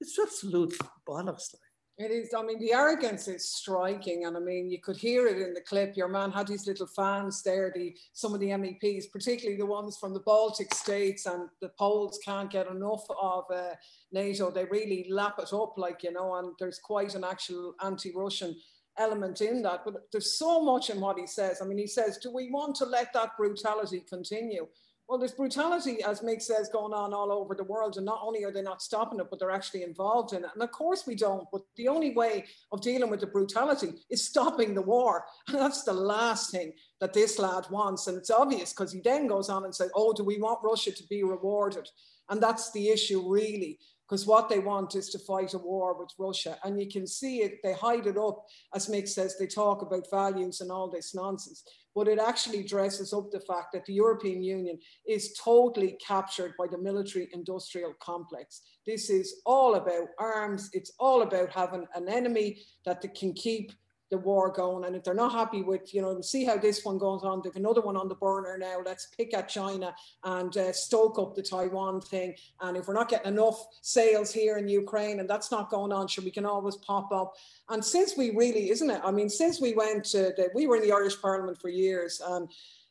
[0.03, 0.77] It's absolute
[1.09, 1.55] bollocks.
[1.55, 1.70] Like.
[2.03, 2.33] It is.
[2.33, 5.61] I mean, the arrogance is striking, and I mean, you could hear it in the
[5.61, 5.99] clip.
[5.99, 7.71] Your man had his little fans there.
[7.75, 12.19] The some of the MEPs, particularly the ones from the Baltic states, and the Poles
[12.25, 13.75] can't get enough of uh,
[14.13, 14.51] NATO.
[14.51, 16.37] They really lap it up, like you know.
[16.37, 18.57] And there's quite an actual anti-Russian
[18.97, 19.83] element in that.
[19.85, 21.61] But there's so much in what he says.
[21.61, 24.67] I mean, he says, "Do we want to let that brutality continue?"
[25.11, 27.97] Well, there's brutality, as Mick says, going on all over the world.
[27.97, 30.51] And not only are they not stopping it, but they're actually involved in it.
[30.55, 31.49] And of course we don't.
[31.51, 35.25] But the only way of dealing with the brutality is stopping the war.
[35.49, 38.07] And that's the last thing that this lad wants.
[38.07, 40.93] And it's obvious because he then goes on and says, oh, do we want Russia
[40.93, 41.89] to be rewarded?
[42.29, 43.81] And that's the issue, really
[44.11, 46.59] because what they want is to fight a war with Russia.
[46.65, 48.45] And you can see it, they hide it up.
[48.75, 51.63] As Mick says, they talk about values and all this nonsense
[51.95, 56.67] but it actually dresses up the fact that the European Union is totally captured by
[56.71, 58.63] the military industrial complex.
[58.87, 63.73] This is all about arms, it's all about having an enemy that can keep
[64.11, 64.85] the war going.
[64.85, 67.55] And if they're not happy with, you know, see how this one goes on, they've
[67.57, 68.79] another one on the burner now.
[68.85, 69.95] Let's pick at China
[70.25, 72.35] and uh, stoke up the Taiwan thing.
[72.61, 76.09] And if we're not getting enough sales here in Ukraine and that's not going on,
[76.09, 77.35] sure, we can always pop up.
[77.69, 79.01] And since we really, isn't it?
[79.05, 82.21] I mean, since we went to, the, we were in the Irish Parliament for years
[82.25, 82.49] and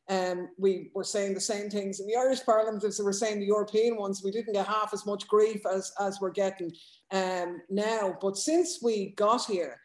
[0.10, 3.40] um, we were saying the same things in the Irish Parliament as we were saying
[3.40, 4.24] the European ones.
[4.24, 6.72] We didn't get half as much grief as, as we're getting
[7.12, 8.18] um, now.
[8.20, 9.80] But since we got here,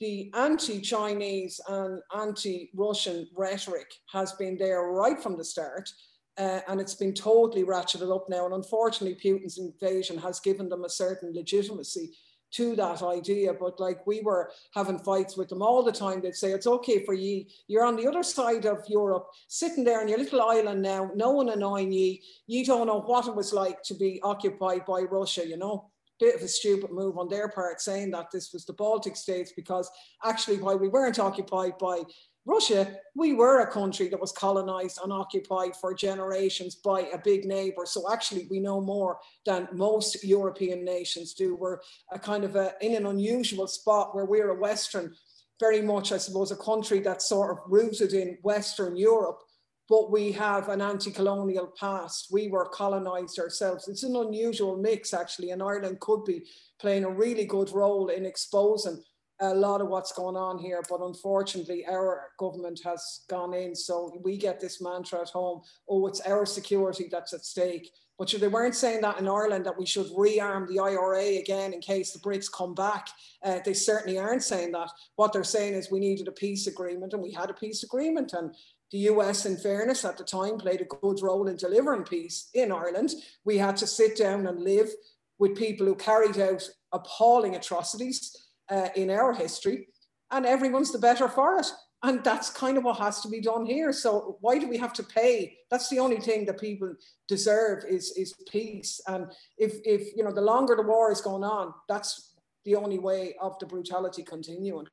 [0.00, 5.90] the anti-Chinese and anti-Russian rhetoric has been there right from the start.
[6.38, 8.46] Uh, and it's been totally ratcheted up now.
[8.46, 12.12] And unfortunately, Putin's invasion has given them a certain legitimacy
[12.52, 13.52] to that idea.
[13.52, 17.04] But like we were having fights with them all the time, they'd say, It's okay
[17.04, 17.48] for ye.
[17.68, 21.30] You're on the other side of Europe, sitting there on your little island now, no
[21.32, 22.22] one annoying ye.
[22.46, 25.90] You don't know what it was like to be occupied by Russia, you know
[26.20, 29.52] bit of a stupid move on their part saying that this was the Baltic states
[29.56, 29.90] because
[30.24, 32.02] actually while we weren't occupied by
[32.46, 37.44] Russia, we were a country that was colonized and occupied for generations by a big
[37.44, 37.84] neighbor.
[37.84, 41.54] So actually, we know more than most European nations do.
[41.54, 41.78] We're
[42.12, 45.14] a kind of a, in an unusual spot where we're a Western,
[45.60, 49.42] very much, I suppose, a country that's sort of rooted in Western Europe
[49.90, 52.28] but we have an anti-colonial past.
[52.30, 53.88] We were colonized ourselves.
[53.88, 56.44] It's an unusual mix, actually, and Ireland could be
[56.80, 59.02] playing a really good role in exposing
[59.40, 60.80] a lot of what's going on here.
[60.88, 66.06] But unfortunately, our government has gone in, so we get this mantra at home: "Oh,
[66.06, 69.86] it's our security that's at stake." But they weren't saying that in Ireland that we
[69.86, 73.08] should rearm the IRA again in case the Brits come back.
[73.42, 74.90] Uh, they certainly aren't saying that.
[75.16, 78.34] What they're saying is we needed a peace agreement, and we had a peace agreement,
[78.34, 78.54] and
[78.90, 82.72] the US, in fairness, at the time played a good role in delivering peace in
[82.72, 83.10] Ireland.
[83.44, 84.90] We had to sit down and live
[85.38, 88.36] with people who carried out appalling atrocities
[88.68, 89.88] uh, in our history,
[90.30, 91.66] and everyone's the better for it.
[92.02, 93.92] And that's kind of what has to be done here.
[93.92, 95.58] So why do we have to pay?
[95.70, 96.94] That's the only thing that people
[97.28, 99.00] deserve is is peace.
[99.06, 102.34] And if if you know the longer the war is going on, that's
[102.64, 104.86] the only way of the brutality continuing.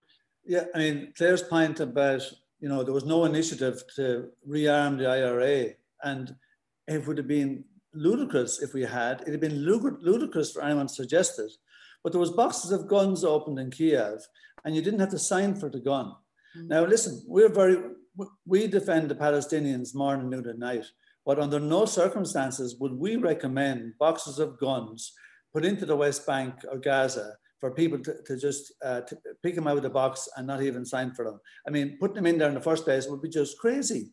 [0.46, 2.24] Yeah, I mean Clare's point about
[2.60, 5.74] you know, there was no initiative to rearm the IRA.
[6.04, 6.36] And
[6.88, 9.22] it would have been ludicrous if we had.
[9.22, 11.52] It'd have been ludicrous for anyone to suggest it.
[12.04, 14.20] But there was boxes of guns opened in Kiev,
[14.64, 16.14] and you didn't have to sign for the gun.
[16.58, 16.68] Mm-hmm.
[16.68, 17.78] Now, listen, we're very,
[18.46, 20.86] we defend the Palestinians morning, noon, and night.
[21.26, 25.12] But under no circumstances would we recommend boxes of guns
[25.54, 29.56] put into the West Bank or Gaza for people to, to just uh, to pick
[29.56, 31.40] them out of the box and not even sign for them.
[31.68, 34.12] I mean, putting them in there in the first place would be just crazy.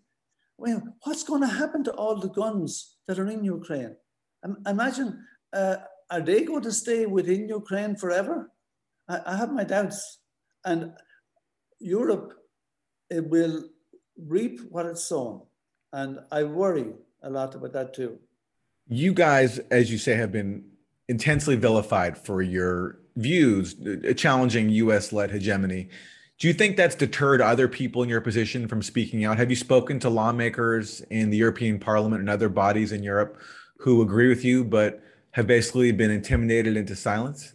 [0.56, 3.96] Well, what's going to happen to all the guns that are in Ukraine?
[4.66, 5.76] Imagine, uh,
[6.10, 8.50] are they going to stay within Ukraine forever?
[9.08, 10.20] I, I have my doubts.
[10.64, 10.92] And
[11.80, 12.32] Europe
[13.10, 13.64] it will
[14.16, 15.42] reap what it's sown.
[15.92, 16.92] And I worry
[17.22, 18.18] a lot about that too.
[18.88, 20.64] You guys, as you say, have been
[21.08, 25.88] intensely vilified for your views uh, challenging US led hegemony.
[26.38, 29.38] Do you think that's deterred other people in your position from speaking out?
[29.38, 33.40] Have you spoken to lawmakers in the European Parliament and other bodies in Europe
[33.78, 35.00] who agree with you, but
[35.32, 37.54] have basically been intimidated into silence?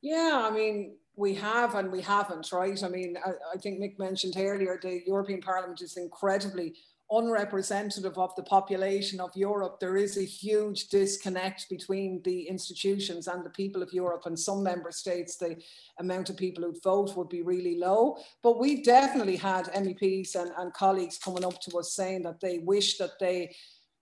[0.00, 2.82] Yeah, I mean, we have and we haven't, right?
[2.82, 6.74] I mean, I, I think Mick mentioned earlier the European Parliament is incredibly
[7.10, 13.44] unrepresentative of the population of Europe, there is a huge disconnect between the institutions and
[13.44, 14.26] the people of Europe.
[14.26, 15.56] And some member states, the
[15.98, 18.18] amount of people who vote would be really low.
[18.42, 22.58] But we definitely had MEPs and, and colleagues coming up to us saying that they
[22.58, 23.54] wish that they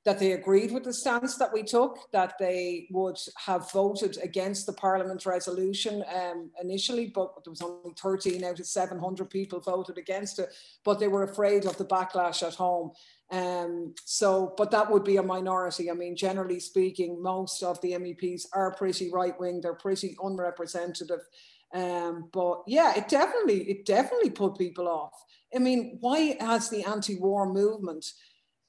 [0.09, 4.65] that they agreed with the stance that we took, that they would have voted against
[4.65, 9.99] the Parliament resolution um, initially, but there was only 13 out of 700 people voted
[9.99, 10.49] against it,
[10.83, 12.91] but they were afraid of the backlash at home.
[13.31, 15.91] Um, so, but that would be a minority.
[15.91, 21.21] I mean, generally speaking, most of the MEPs are pretty right wing, they're pretty unrepresentative.
[21.75, 25.13] Um, but yeah, it definitely, it definitely put people off.
[25.55, 28.07] I mean, why has the anti war movement,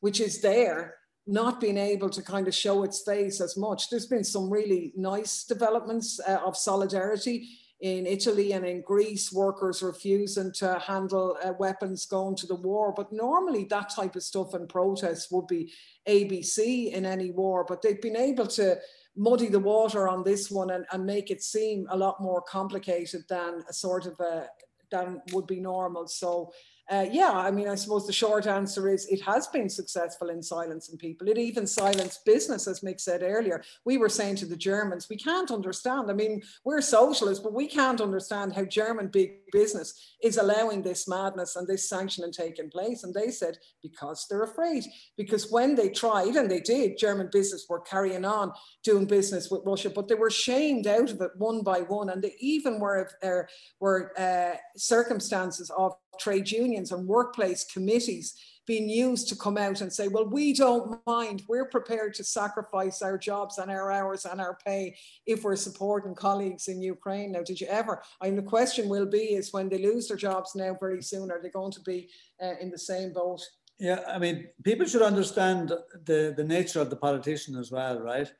[0.02, 0.99] which is there,
[1.30, 3.90] not being able to kind of show its face as much.
[3.90, 7.48] There's been some really nice developments uh, of solidarity
[7.82, 12.94] in Italy and in Greece, workers refusing to handle uh, weapons going to the war.
[12.96, 15.72] But normally, that type of stuff and protests would be
[16.08, 17.64] ABC in any war.
[17.66, 18.78] But they've been able to
[19.16, 23.24] muddy the water on this one and, and make it seem a lot more complicated
[23.30, 24.48] than a sort of a
[24.92, 26.08] than would be normal.
[26.08, 26.52] So
[26.90, 30.42] uh, yeah, I mean, I suppose the short answer is it has been successful in
[30.42, 31.28] silencing people.
[31.28, 33.64] It even silenced business, as Mick said earlier.
[33.86, 36.10] We were saying to the Germans, we can't understand.
[36.10, 41.08] I mean, we're socialists, but we can't understand how German big business is allowing this
[41.08, 43.04] madness and this sanctioning taking place.
[43.04, 44.84] And they said, because they're afraid.
[45.16, 48.52] Because when they tried, and they did, German business were carrying on
[48.84, 52.10] doing business with Russia, but they were shamed out of it one by one.
[52.10, 53.48] And they even were, uh,
[53.80, 58.36] were uh, circumstances of trade unions and workplace committees
[58.70, 61.42] being used to come out and say, well, we don't mind.
[61.48, 64.96] We're prepared to sacrifice our jobs and our hours and our pay
[65.26, 67.32] if we're supporting colleagues in Ukraine.
[67.32, 68.04] Now, did you ever?
[68.22, 71.32] I mean, the question will be is when they lose their jobs now very soon,
[71.32, 72.10] are they going to be
[72.40, 73.42] uh, in the same boat?
[73.80, 75.72] Yeah, I mean, people should understand
[76.06, 78.32] the, the nature of the politician as well, right?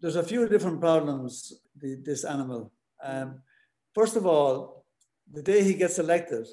[0.00, 2.72] There's a few different problems, the, this animal.
[3.02, 3.42] Um,
[3.94, 4.86] first of all,
[5.30, 6.46] the day he gets elected,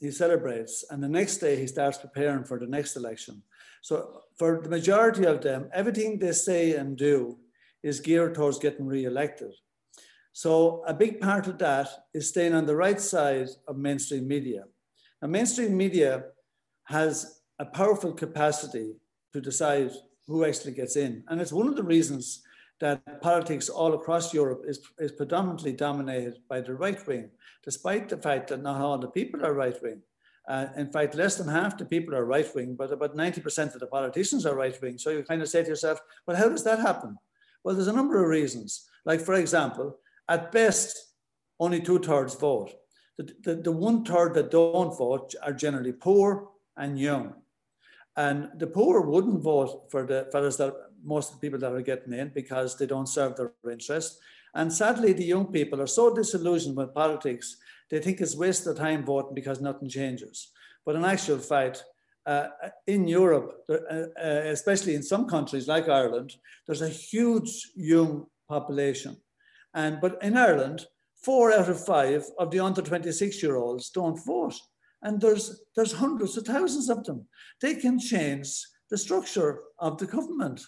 [0.00, 3.42] he celebrates, and the next day he starts preparing for the next election.
[3.82, 7.38] So for the majority of them, everything they say and do
[7.82, 9.52] is geared towards getting re-elected.
[10.32, 14.64] So a big part of that is staying on the right side of mainstream media.
[15.20, 16.24] Now, mainstream media
[16.84, 18.94] has a powerful capacity
[19.32, 19.90] to decide
[20.26, 21.24] who actually gets in.
[21.28, 22.42] And it's one of the reasons
[22.80, 27.30] that politics all across Europe is, is predominantly dominated by the right wing,
[27.62, 30.00] despite the fact that not all the people are right wing.
[30.48, 33.80] Uh, in fact, less than half the people are right wing, but about 90% of
[33.80, 34.98] the politicians are right wing.
[34.98, 37.16] So you kind of say to yourself, well, how does that happen?
[37.62, 38.88] Well, there's a number of reasons.
[39.04, 41.12] Like, for example, at best,
[41.60, 42.72] only two thirds vote.
[43.18, 47.34] The, the, the one third that don't vote are generally poor and young.
[48.16, 50.74] And the poor wouldn't vote for the fellows that
[51.04, 54.20] most of the people that are getting in because they don't serve their interest.
[54.54, 57.56] And sadly, the young people are so disillusioned with politics,
[57.90, 60.50] they think it's waste of time voting because nothing changes.
[60.84, 61.84] But in actual fact,
[62.26, 62.48] uh,
[62.86, 64.06] in Europe, uh, uh,
[64.56, 66.34] especially in some countries like Ireland,
[66.66, 69.16] there's a huge young population.
[69.74, 70.86] And but in Ireland,
[71.24, 74.54] four out of five of the under 26 year olds don't vote.
[75.02, 77.26] And there's there's hundreds of thousands of them.
[77.60, 78.48] They can change
[78.90, 80.60] the structure of the government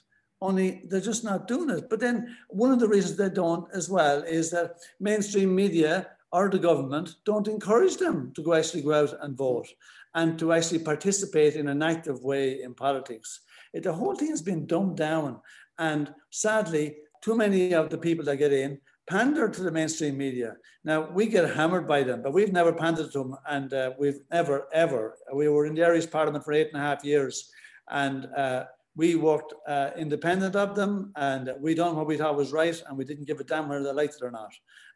[0.43, 1.89] only they're just not doing it.
[1.89, 6.49] But then one of the reasons they don't as well is that mainstream media or
[6.49, 9.69] the government don't encourage them to go actually go out and vote
[10.15, 13.41] and to actually participate in an active way in politics.
[13.73, 15.41] It, the whole thing has been dumbed down.
[15.79, 18.79] And sadly, too many of the people that get in
[19.09, 20.57] pander to the mainstream media.
[20.85, 23.37] Now, we get hammered by them, but we've never pandered to them.
[23.49, 26.85] And uh, we've never, ever, we were in the Irish Parliament for eight and a
[26.85, 27.51] half years.
[27.91, 28.65] And uh,
[28.97, 32.99] we worked uh, independent of them and we done what we thought was right and
[32.99, 34.53] we didn't give a damn whether they liked it or not.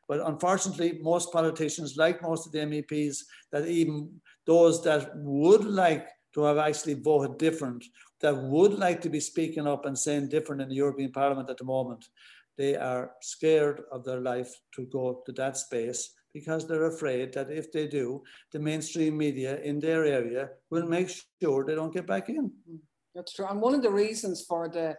[0.08, 3.18] But unfortunately, most politicians, like most of the MEPs,
[3.52, 7.84] that even those that would like to have actually voted different,
[8.20, 11.56] that would like to be speaking up and saying different in the European Parliament at
[11.56, 12.06] the moment,
[12.56, 17.50] they are scared of their life to go to that space because they're afraid that
[17.50, 18.22] if they do,
[18.52, 21.10] the mainstream media in their area will make
[21.42, 22.50] sure they don't get back in.
[23.16, 23.46] That's true.
[23.46, 24.94] And one of the reasons for the,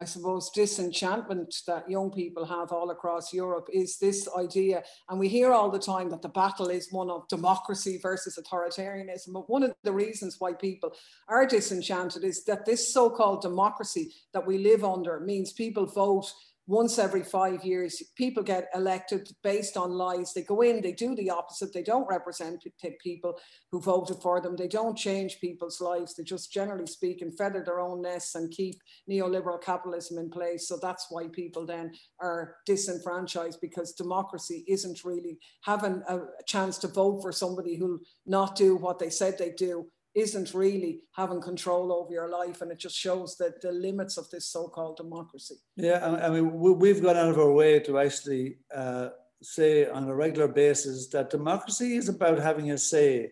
[0.00, 4.84] I suppose, disenchantment that young people have all across Europe is this idea.
[5.08, 9.32] And we hear all the time that the battle is one of democracy versus authoritarianism.
[9.32, 10.94] But one of the reasons why people
[11.28, 16.32] are disenchanted is that this so called democracy that we live under means people vote
[16.66, 20.32] once every five years, people get elected based on lies.
[20.32, 21.72] They go in, they do the opposite.
[21.72, 22.64] They don't represent
[23.02, 23.38] people
[23.72, 24.56] who voted for them.
[24.56, 26.14] They don't change people's lives.
[26.14, 28.76] They just, generally speak, and feather their own nests and keep
[29.10, 30.68] neoliberal capitalism in place.
[30.68, 36.88] So that's why people then are disenfranchised because democracy isn't really having a chance to
[36.88, 41.92] vote for somebody who'll not do what they said they do isn't really having control
[41.92, 45.54] over your life and it just shows that the limits of this so-called democracy.
[45.76, 49.10] Yeah i mean we've gone out of our way to actually uh,
[49.42, 53.30] say on a regular basis that democracy is about having a say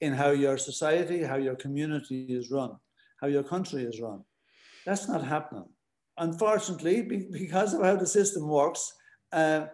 [0.00, 2.72] in how your society how your community is run
[3.20, 4.22] how your country is run.
[4.84, 5.68] That's not happening.
[6.18, 8.92] Unfortunately because of how the system works
[9.32, 9.66] uh,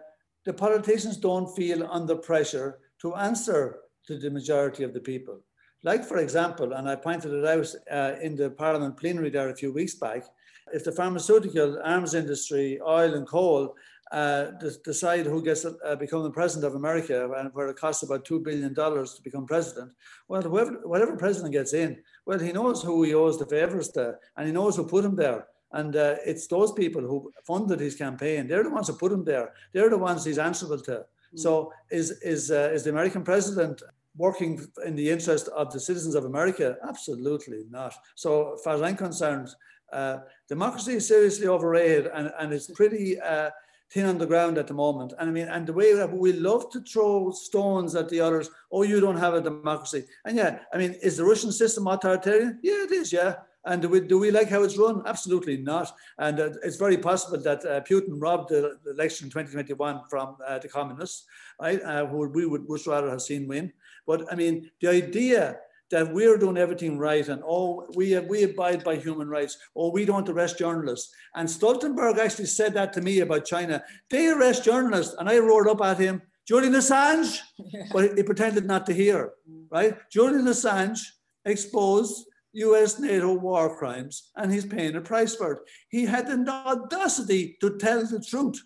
[0.45, 5.39] the politicians don't feel under pressure to answer to the majority of the people
[5.83, 9.55] Like, for example, and I pointed it out uh, in the Parliament plenary there a
[9.55, 10.23] few weeks back,
[10.71, 13.75] if the pharmaceutical, arms industry, oil and coal
[14.13, 14.51] uh,
[14.85, 18.25] decide who gets to uh, become the president of America and where it costs about
[18.25, 19.91] $2 billion to become president,
[20.29, 24.15] well, whoever, whatever president gets in, well, he knows who he owes the favors to
[24.37, 25.47] and he knows who put him there.
[25.73, 28.47] And uh, it's those people who funded his campaign.
[28.47, 29.53] They're the ones who put him there.
[29.73, 30.91] They're the ones he's answerable to.
[30.91, 31.39] Mm.
[31.39, 33.81] So is, is, uh, is the American president
[34.15, 36.77] working in the interest of the citizens of America?
[36.87, 37.93] Absolutely not.
[38.15, 39.49] So, far as I'm concerned,
[39.91, 43.51] uh, democracy is seriously overrated and, and it's pretty uh,
[43.91, 45.13] thin on the ground at the moment.
[45.19, 48.49] And I mean, and the way that we love to throw stones at the others,
[48.71, 50.05] oh, you don't have a democracy.
[50.25, 52.59] And yeah, I mean, is the Russian system authoritarian?
[52.63, 53.35] Yeah, it is, yeah.
[53.65, 55.03] And do we, do we like how it's run?
[55.05, 55.95] Absolutely not.
[56.17, 60.35] And uh, it's very possible that uh, Putin robbed the, the election in 2021 from
[60.45, 61.25] uh, the communists,
[61.61, 61.81] right?
[61.81, 63.71] Uh, who we would much rather have seen win.
[64.05, 65.57] But I mean, the idea
[65.91, 69.91] that we're doing everything right and oh, we, we abide by human rights, or oh,
[69.91, 71.13] we don't arrest journalists.
[71.35, 73.83] And Stoltenberg actually said that to me about China.
[74.09, 77.83] They arrest journalists, and I roared up at him, Julian Assange, yeah.
[77.93, 79.33] but he pretended not to hear,
[79.71, 79.95] right?
[80.11, 80.99] Julian Assange
[81.45, 85.59] exposed US NATO war crimes, and he's paying a price for it.
[85.89, 88.61] He had the audacity to tell the truth.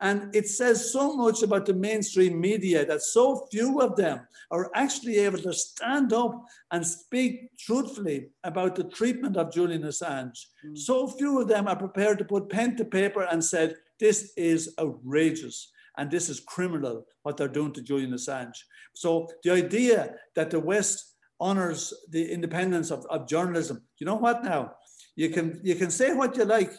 [0.00, 4.20] And it says so much about the mainstream media that so few of them
[4.50, 10.38] are actually able to stand up and speak truthfully about the treatment of Julian Assange.
[10.64, 10.78] Mm.
[10.78, 14.74] So few of them are prepared to put pen to paper and said, this is
[14.78, 18.56] outrageous and this is criminal what they're doing to Julian Assange.
[18.94, 24.44] So the idea that the West honors the independence of, of journalism, you know what
[24.44, 24.74] now?
[25.16, 26.72] You can you can say what you like,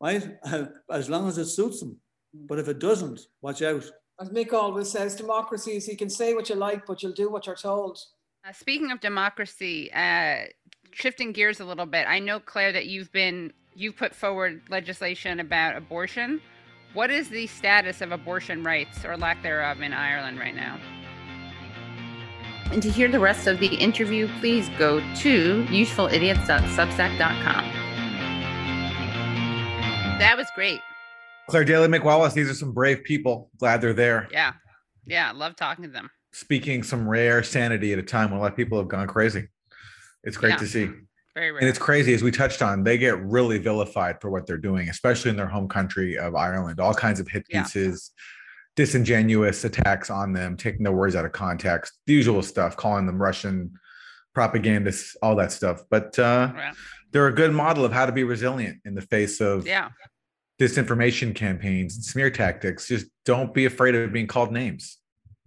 [0.00, 0.28] right?
[0.90, 2.00] As long as it suits them.
[2.34, 3.84] But if it doesn't, watch out.
[4.20, 7.30] As Mick always says, democracy is you can say what you like, but you'll do
[7.30, 7.98] what you're told.
[8.46, 10.44] Uh, speaking of democracy, uh,
[10.92, 15.40] shifting gears a little bit, I know Clare that you've been you've put forward legislation
[15.40, 16.40] about abortion.
[16.92, 20.78] What is the status of abortion rights or lack thereof in Ireland right now?
[22.70, 27.64] And to hear the rest of the interview, please go to usefulidiots.substack.com.
[30.18, 30.80] That was great.
[31.48, 33.50] Clare Daly Mick Wallace, these are some brave people.
[33.58, 34.28] Glad they're there.
[34.30, 34.52] Yeah.
[35.06, 35.32] Yeah.
[35.32, 36.10] Love talking to them.
[36.32, 39.48] Speaking some rare sanity at a time when a lot of people have gone crazy.
[40.24, 40.56] It's great yeah.
[40.56, 40.90] to see.
[41.34, 41.60] Very rare.
[41.60, 44.88] And it's crazy, as we touched on, they get really vilified for what they're doing,
[44.88, 46.80] especially in their home country of Ireland.
[46.80, 48.22] All kinds of hit pieces, yeah.
[48.76, 53.20] disingenuous attacks on them, taking their words out of context, the usual stuff, calling them
[53.20, 53.72] Russian
[54.34, 55.82] propagandists, all that stuff.
[55.90, 56.72] But uh, yeah.
[57.12, 59.90] they're a good model of how to be resilient in the face of yeah
[60.60, 62.86] disinformation campaigns and smear tactics.
[62.86, 64.98] Just don't be afraid of being called names.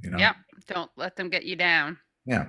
[0.01, 0.17] You know?
[0.17, 0.33] Yeah.
[0.67, 1.97] Don't let them get you down.
[2.25, 2.47] Yeah.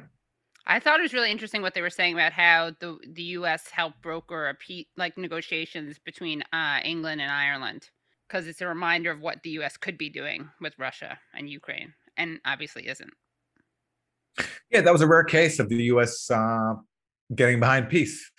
[0.67, 3.69] I thought it was really interesting what they were saying about how the the U.S.
[3.71, 7.89] helped broker a pe- like negotiations between uh, England and Ireland
[8.29, 9.79] because it's a reminder of what the U.S.
[9.79, 13.13] could be doing with Russia and Ukraine, and obviously isn't.
[14.71, 16.31] Yeah, that was a rare case of the U.S.
[16.31, 16.75] Uh,
[17.35, 18.31] getting behind peace.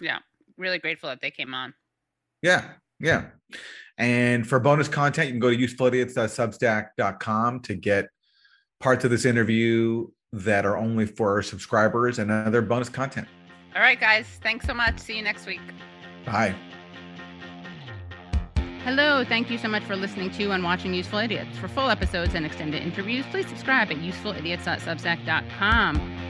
[0.00, 0.18] Yeah,
[0.58, 1.72] really grateful that they came on.
[2.42, 2.64] Yeah,
[3.04, 3.26] yeah.
[3.96, 8.06] And for bonus content, you can go to usefulidiots.substack.com to get
[8.80, 13.28] parts of this interview that are only for our subscribers and other bonus content.
[13.76, 14.26] All right, guys.
[14.42, 14.98] Thanks so much.
[14.98, 15.60] See you next week.
[16.26, 16.56] Bye.
[18.84, 21.56] Hello, thank you so much for listening to and watching Useful Idiots.
[21.58, 26.13] For full episodes and extended interviews, please subscribe at usefulidiots.substack.com.